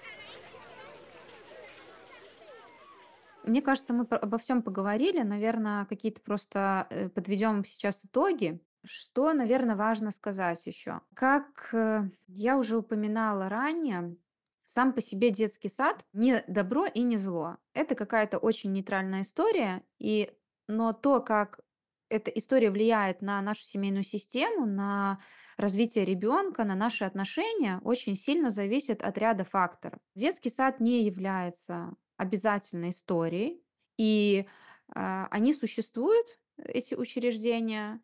[3.44, 5.22] Мне кажется, мы обо всем поговорили.
[5.22, 8.62] Наверно, какие-то просто, э, подведем сейчас итоги.
[8.86, 11.02] Что, наверно, важно сказать еще?
[11.14, 14.18] Как, э, я уже упоминала ранее,
[14.66, 17.58] сам по себе детский сад не добро и не зло.
[17.74, 20.32] Это какая-то очень нейтральная история, и
[20.68, 21.62] но то, как
[22.10, 25.20] эта история влияет на нашу семейную систему, на
[25.58, 30.00] развитие ребенка, на наши отношения, очень сильно зависит от ряда факторов.
[30.14, 33.64] Детский сад не является обязательной историей,
[33.98, 34.48] и,
[34.94, 38.02] а, они существуют, эти учреждения,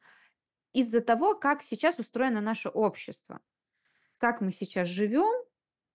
[0.73, 3.41] из-за того, как сейчас устроено наше общество,
[4.17, 5.45] как мы сейчас живем,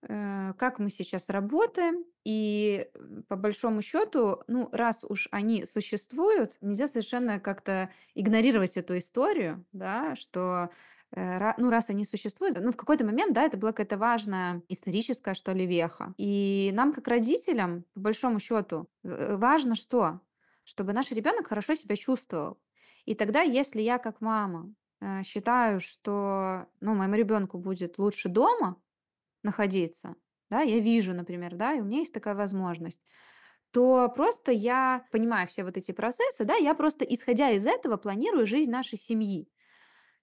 [0.03, 2.05] э, как мы сейчас работаем.
[2.25, 2.91] И,
[3.29, 10.17] по большому счету, ну, раз уж они существуют, нельзя совершенно как-то игнорировать эту историю, да,
[10.17, 10.71] что, э,
[11.15, 15.53] ну, раз они существуют, ну, в какой-то момент, да, это была какая-то важная историческая, что
[15.53, 16.15] ли, веха.
[16.19, 20.21] И нам, как родителям, по большому счету, э, важно что?
[20.65, 22.61] Чтобы наш ребенок хорошо себя чувствовал.
[23.07, 28.81] И тогда, если я как мама, э, считаю, что, ну, моему ребенку будет лучше дома
[29.43, 30.15] находиться,
[30.49, 33.01] да, я вижу, например, да, и у меня есть такая возможность,
[33.71, 38.47] то просто я понимаю все вот эти процессы, да, я просто, исходя из этого, планирую
[38.47, 39.49] жизнь нашей семьи.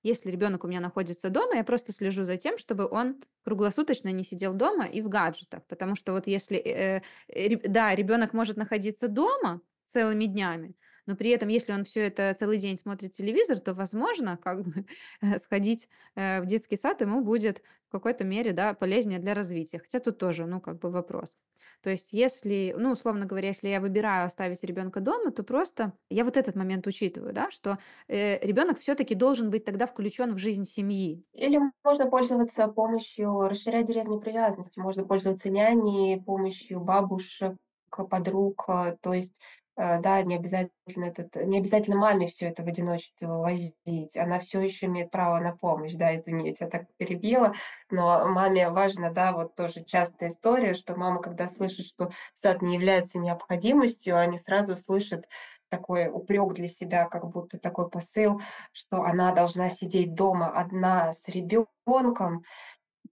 [0.03, 4.23] Если ребенок у меня находится дома, я просто слежу за тем, чтобы он круглосуточно не
[4.23, 5.65] сидел дома и в гаджетах.
[5.67, 10.75] Потому что вот если, э, э, да, ребенок может находиться дома целыми днями,
[11.07, 14.85] но при этом, если он все это целый день смотрит телевизор, то, возможно, как бы,
[15.39, 19.79] сходить, э, в детский сад ему будет в какой-то мере, да, полезнее для развития.
[19.79, 21.37] Хотя тут тоже, ну, как бы вопрос.
[21.82, 26.23] То есть если, ну, условно говоря, если я выбираю оставить ребенка дома, то просто я
[26.25, 30.65] вот этот момент учитываю, да, что, э, ребенок все-таки должен быть тогда включен в жизнь
[30.65, 31.23] семьи.
[31.34, 34.80] Или можно пользоваться помощью, расширять деревню привязанности.
[34.80, 37.55] Можно пользоваться няней, помощью бабушек,
[37.89, 38.65] подруг.
[38.69, 39.39] э, То есть,
[39.78, 44.17] да, не обязательно этот, не обязательно маме все это в одиночестве вывозить.
[44.17, 45.93] Она все еще имеет право на помощь.
[45.93, 47.53] Да, извини, я тебя так перебила.
[47.91, 52.73] Но маме важно, да, вот тоже частая история, что мама, когда слышит, что сад не
[52.73, 55.28] является необходимостью, они сразу слышат
[55.69, 61.28] такой упрек для себя, как будто такой посыл, что она должна сидеть дома одна с
[61.28, 62.43] ребенком,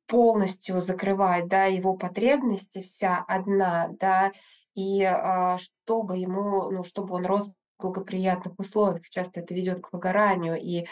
[0.08, 4.32] полностью закрывать, да, его потребности вся одна, да,
[4.76, 9.10] и, а, чтобы ему, ну, чтобы он рос в благоприятных условиях.
[9.10, 10.86] Часто это ведет к выгоранию, и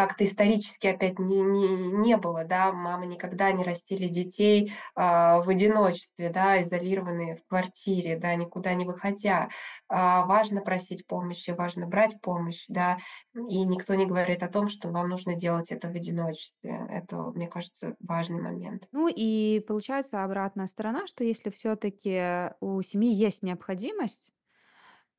[0.00, 2.72] так-то исторически опять не не не было, да.
[2.72, 8.86] Мамы никогда не растили детей, а, в одиночестве, да, изолированные в квартире, да, никуда не
[8.86, 9.50] выходя.
[9.88, 12.96] А, важно просить помощи, важно брать помощь, да,
[13.34, 16.86] и никто не говорит о том, что вам нужно делать это в одиночестве.
[16.88, 18.88] Это, мне кажется, важный момент.
[18.92, 24.32] Ну и получается обратная сторона, что если все-таки у семьи есть необходимость,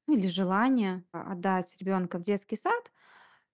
[0.08, 2.91] ну или желание а, отдать ребенка в детский сад,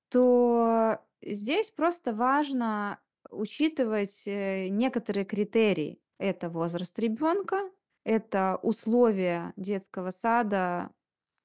[0.10, 3.00] то здесь просто важно
[3.30, 6.00] учитывать э, некоторые критерии.
[6.18, 7.70] Это возраст ребенка,
[8.04, 10.92] это условия детского сада,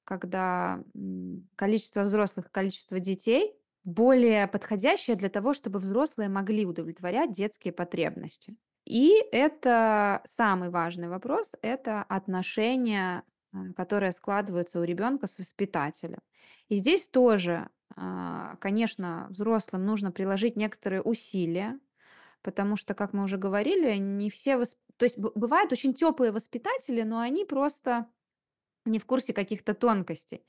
[0.05, 0.83] когда
[1.55, 8.55] количество взрослых, количество детей более подходящее для того, чтобы взрослые могли удовлетворять детские потребности.
[8.85, 13.23] И это самый важный вопрос, это отношения,
[13.53, 16.19] а, которые складываются у ребенка с воспитателем.
[16.69, 21.79] И здесь тоже, конечно, взрослым нужно приложить некоторые усилия,
[22.41, 24.77] потому что, как мы уже говорили, не все восп...
[24.97, 28.07] То есть бывают очень теплые воспитатели, но они просто
[28.85, 30.45] не в курсе каких-то тонкостей.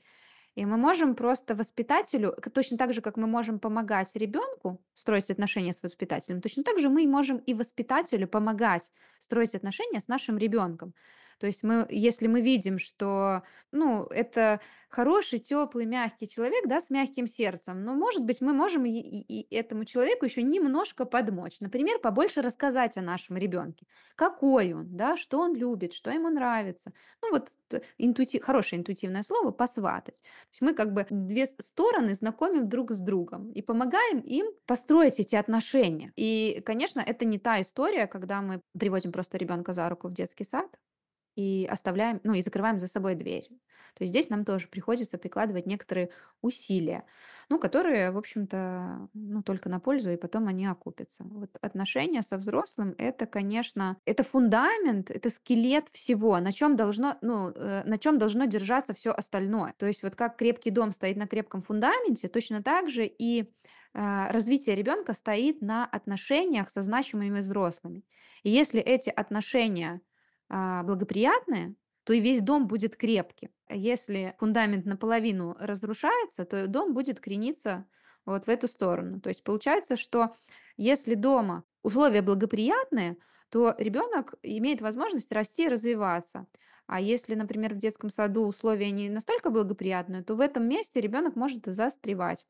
[0.55, 5.73] И мы можем просто воспитателю, точно так же, как мы можем помогать ребенку строить отношения
[5.73, 10.93] с воспитателем, точно так же мы можем и воспитателю помогать строить отношения с нашим ребенком.
[11.37, 16.89] То есть мы, если мы видим, что, ну, это хороший, теплый, мягкий человек, да, с
[16.89, 21.59] мягким сердцем, но, может быть, мы можем и, и- этому человеку еще немножко подмочь.
[21.59, 23.85] Например, побольше рассказать о нашем ребенке.
[24.15, 26.93] Какой он, да, что он любит, что ему нравится.
[27.21, 30.15] Ну, вот т- интуити- хорошее интуитивное слово «посватать».
[30.21, 35.19] То есть мы как бы две стороны знакомим друг с другом и помогаем им построить
[35.19, 36.13] эти отношения.
[36.15, 40.45] И, конечно, это не та история, когда мы приводим просто ребенка за руку в детский
[40.45, 40.67] сад,
[41.35, 43.47] и оставляем, ну, и закрываем за собой дверь.
[43.95, 46.09] То есть здесь нам тоже приходится прикладывать некоторые
[46.41, 47.05] усилия,
[47.47, 51.23] ну, которые, в общем-то, ну, только на пользу, и потом они окупятся.
[51.23, 57.51] Вот отношения со взрослым– это, конечно, это фундамент, это скелет всего, на чем должно, ну,
[57.51, 59.73] э, на чем должно держаться все остальное.
[59.77, 63.43] То есть вот как крепкий дом стоит на крепком фундаменте, точно так же и
[63.93, 68.03] э, развитие ребенка стоит на отношениях со значимыми взрослыми.
[68.43, 70.01] И если эти отношения
[70.49, 73.49] благоприятные, то и весь дом будет крепким.
[73.67, 77.85] А Если фундамент наполовину разрушается, то и дом будет крениться
[78.25, 79.19] вот в эту сторону.
[79.19, 80.35] То есть получается, что
[80.77, 83.17] если дома условия благоприятные,
[83.49, 86.47] то ребенок имеет возможность расти и развиваться.
[86.87, 91.35] А если, например, в детском саду условия не настолько благоприятные, то в этом месте ребенок
[91.35, 92.45] может и застревать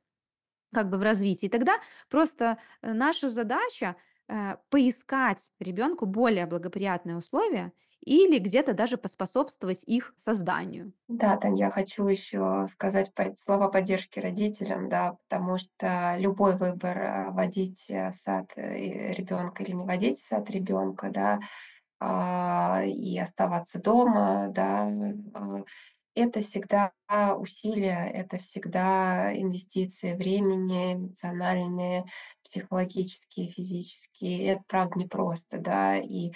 [0.73, 1.47] как бы в развитии.
[1.47, 3.95] Тогда просто э, наша задача
[4.27, 7.71] э, поискать ребенку более благоприятные условия
[8.05, 10.93] или где-то даже поспособствовать их созданию.
[11.07, 17.29] Да, Тань, я хочу еще сказать слова поддержки родителям, да, потому что любой выбор э,
[17.31, 21.39] водить э, в сад ребенка или не водить в сад ребенка, да,
[21.99, 24.91] а, и оставаться дома, да,
[26.15, 26.93] это всегда
[27.37, 32.05] усилия, это всегда инвестиции времени, эмоциональные,
[32.43, 34.53] психологические, физические.
[34.53, 36.31] Это правда непросто, да, и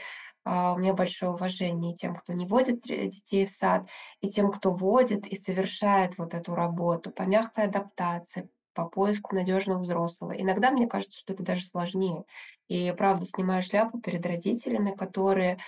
[0.75, 3.87] у меня большое уважение и тем, кто не водит детей в сад,
[4.21, 9.79] и тем, кто водит и совершает вот эту работу по мягкой адаптации, по поиску надежного
[9.79, 10.31] взрослого.
[10.31, 12.23] Иногда мне кажется, что это даже сложнее.
[12.67, 15.59] И правда снимаю шляпу перед родителями, которые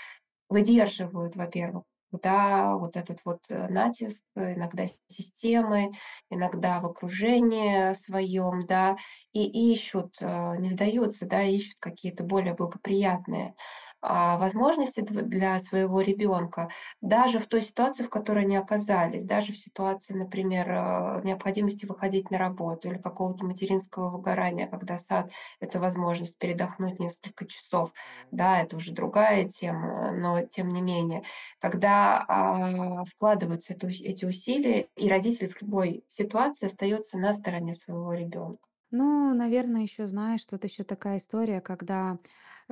[0.49, 5.91] выдерживают, во-первых, да, вот этот вот э, натиск, иногда системы,
[6.30, 8.98] иногда в окружении своем, да,
[9.32, 13.53] и ищут, э, не сдаются, да, ищут какие-то более благоприятные а,
[14.02, 16.69] возможности дв- для своего ребенка,
[17.02, 22.32] даже в той ситуации, в которой они оказались, даже в ситуации, например, э, необходимости выходить
[22.32, 27.91] на работу или какого-то материнского выгорания, когда сад– это возможность передохнуть несколько часов,
[28.32, 31.23] да, это уже другая тема, но тем не менее,
[31.60, 38.68] когда а, вкладываются эти усилия, и родитель в любой ситуации остается на стороне своего ребенка.
[38.94, 42.19] Ну, наверное, еще знаешь, тут еще такая история, когда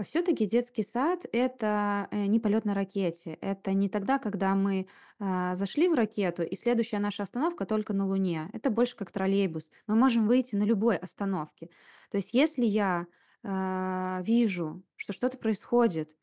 [0.04, 3.38] все-таки детский сад это э, не полет на ракете.
[3.42, 4.88] Это не тогда, когда мы
[5.20, 8.50] а, зашли в ракету, и следующая наша остановка только на Луне.
[8.54, 9.72] Это больше как троллейбус.
[9.88, 11.70] Мы можем выйти на любой остановке.
[12.12, 13.08] То есть, если я
[13.44, 16.16] а, вижу, что что-то происходит,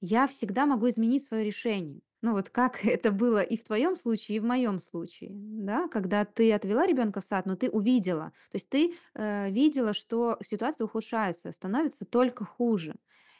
[0.00, 2.02] я всегда могу изменить свое решение.
[2.24, 6.24] Ну вот как это было и в твоем случае, и в моем случае, да, когда
[6.24, 10.86] ты отвела ребенка в сад, но ты увидела, то есть ты э, видела, что ситуация
[10.86, 12.94] ухудшается, становится только хуже,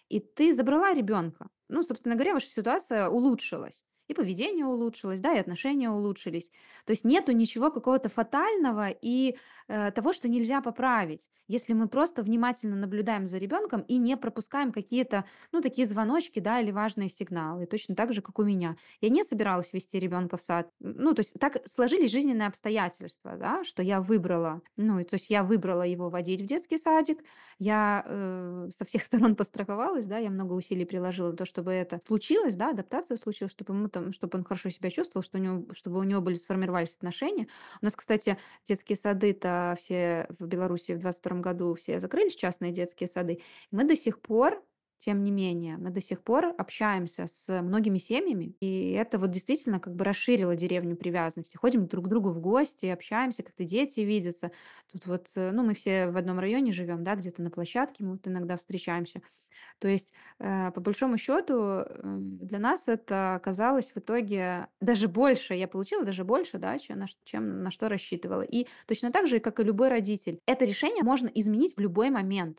[0.08, 1.48] и ты забрала ребенка.
[1.68, 3.84] Ну, собственно говоря, ваша ситуация улучшилась.
[4.08, 6.50] И поведение улучшилось, да, и отношения улучшились.
[6.84, 9.36] То есть нету ничего какого-то фатального и
[9.68, 14.72] э, того, что нельзя поправить, если мы просто внимательно наблюдаем за ребенком и не пропускаем
[14.72, 18.76] какие-то ну, такие звоночки, да, или важные сигналы, точно так же, как у меня.
[19.00, 20.70] Я не собиралась вести ребенка в сад.
[20.80, 25.44] Ну, то есть так сложились жизненные обстоятельства, да, что я выбрала, ну, то есть я
[25.44, 27.22] выбрала его водить в детский садик,
[27.58, 32.00] я э, со всех сторон постраховалась, да, я много усилий приложила на то, чтобы это
[32.04, 35.64] случилось, да, адаптация случилась, чтобы ему там, чтобы он хорошо себя чувствовал, что у него,
[35.72, 37.46] чтобы у него были сформировались отношения.
[37.80, 42.72] У нас, кстати, детские сады-то все в Беларуси в двадцать втором году все закрылись, частные
[42.72, 43.40] детские сады.
[43.70, 44.62] Мы до сих пор
[44.98, 49.78] тем не менее, мы до сих пор общаемся с многими семьями, и это вот действительно
[49.78, 51.56] как бы расширило деревню привязанности.
[51.58, 54.50] Ходим друг к другу в гости, общаемся, как-то дети видятся.
[54.92, 58.12] Тут вот, э, ну, мы все в одном районе живем, да, где-то на площадке мы
[58.12, 59.20] вот иногда встречаемся.
[59.78, 65.54] То есть, э, по большому счету, э, для нас это оказалось в итоге даже больше.
[65.54, 68.42] Я получила даже больше, да, чем на, чем на что рассчитывала.
[68.42, 72.58] И точно так же, как и любой родитель, это решение можно изменить в любой момент.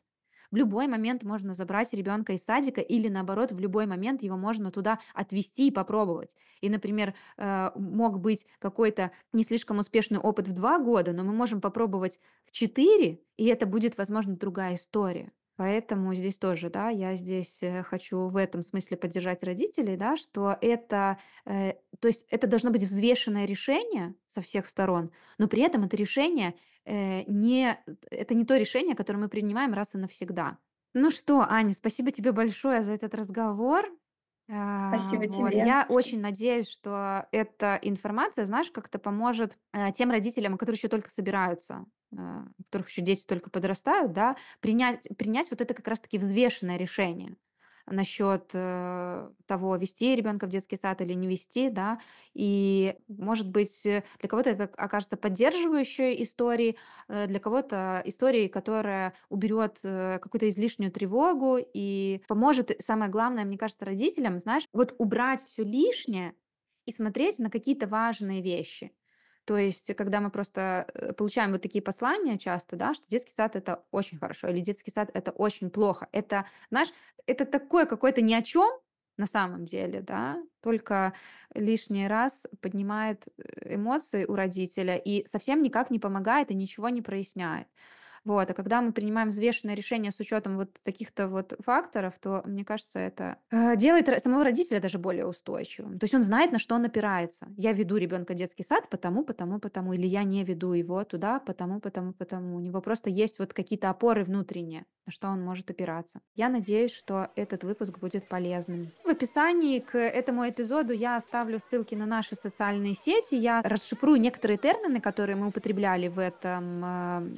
[0.52, 4.72] В любой момент можно забрать ребенка из садика или, наоборот, в любой момент его можно
[4.72, 6.36] туда отвезти и попробовать.
[6.62, 11.34] И, например, э, мог быть какой-то не слишком успешный опыт в 2 года, но мы
[11.34, 15.32] можем попробовать в 4, и это будет, возможно, другая история.
[15.58, 20.58] Поэтому здесь тоже, да, я здесь э, хочу в этом смысле поддержать родителей, да, что
[20.60, 25.84] это, э, то есть это должно быть взвешенное решение со всех сторон, но при этом
[25.84, 27.80] это решение э, не,
[28.12, 30.58] это не то решение, которое мы принимаем раз и навсегда.
[30.94, 33.90] Ну что, Аня, спасибо тебе большое за этот разговор.
[34.48, 35.52] А, Спасибо вот.
[35.52, 35.58] тебе.
[35.58, 41.10] Я очень надеюсь, что эта информация, знаешь, как-то поможет э, тем родителям, которые еще только
[41.10, 46.78] собираются, у которых еще дети только подрастают, да, принять, принять вот это как раз-таки взвешенное
[46.78, 47.36] решение
[47.88, 52.00] насчет э, того, вести ребенка в детский сад или не вести, да,
[52.34, 56.78] и, может быть, э, для кого-то это окажется поддерживающей историей,
[57.08, 63.46] э, для кого-то историей, которая уберет э, какую-то излишнюю тревогу и поможет, э, самое главное,
[63.46, 66.34] мне кажется, родителям, знаешь, вот убрать все лишнее
[66.86, 68.94] и смотреть на какие-то важные вещи.
[69.46, 73.56] То есть, когда мы просто э, получаем вот такие послания часто, да, что детский сад
[73.56, 76.08] это очень хорошо, или детский сад это очень плохо.
[76.12, 76.92] Это, знаешь,
[77.28, 78.68] это такое какое-то ни о чем
[79.18, 81.14] на самом деле, да, только
[81.54, 87.02] лишний раз поднимает э, эмоции у родителя и совсем никак не помогает и ничего не
[87.02, 87.68] проясняет.
[88.26, 92.66] Вот, а когда мы принимаем взвешенное решение с учетом вот таких-то вот факторов, то, мне
[92.66, 96.00] кажется, это э, делает самого родителя даже более устойчивым.
[96.00, 97.48] То есть он знает, на что он опирается.
[97.56, 101.40] Я веду ребенка в детский сад, потому, потому, потому, или я не веду его туда,
[101.40, 102.56] потому, потому, потому.
[102.56, 106.20] У него просто есть вот какие-то опоры внутренние, на что он может опираться.
[106.34, 108.92] Я надеюсь, что этот выпуск будет полезным.
[109.04, 113.36] В описании к этому эпизоду я оставлю ссылки на наши социальные сети.
[113.36, 117.32] Я расшифрую некоторые термины, которые мы употребляли в этом э,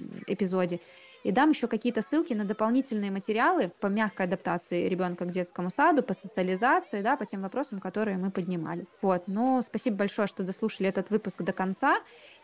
[0.78, 1.08] эпизоде.
[1.24, 6.02] И дам еще какие-то ссылки на дополнительные материалы по мягкой адаптации ребенка к детскому саду,
[6.02, 8.86] по социализации, да, по тем вопросам, которые мы поднимали.
[9.02, 11.98] Вот, ну, спасибо большое, что дослушали этот выпуск до конца.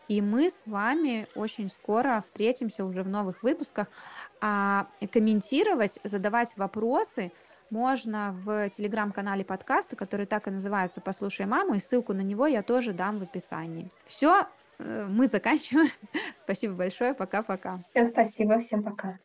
[0.10, 3.88] И мы с вами очень скоро встретимся уже в новых выпусках.
[4.42, 7.32] А комментировать, задавать вопросы
[7.70, 12.64] можно в телеграм-канале подкаста, который так и называется «Послушай маму», и ссылку на него я
[12.64, 13.90] тоже дам в описании.
[14.06, 14.46] Все,
[14.80, 15.90] мы заканчиваем.
[16.36, 17.84] Спасибо большое, пока-пока.
[17.92, 19.20] Всем спасибо, всем пока.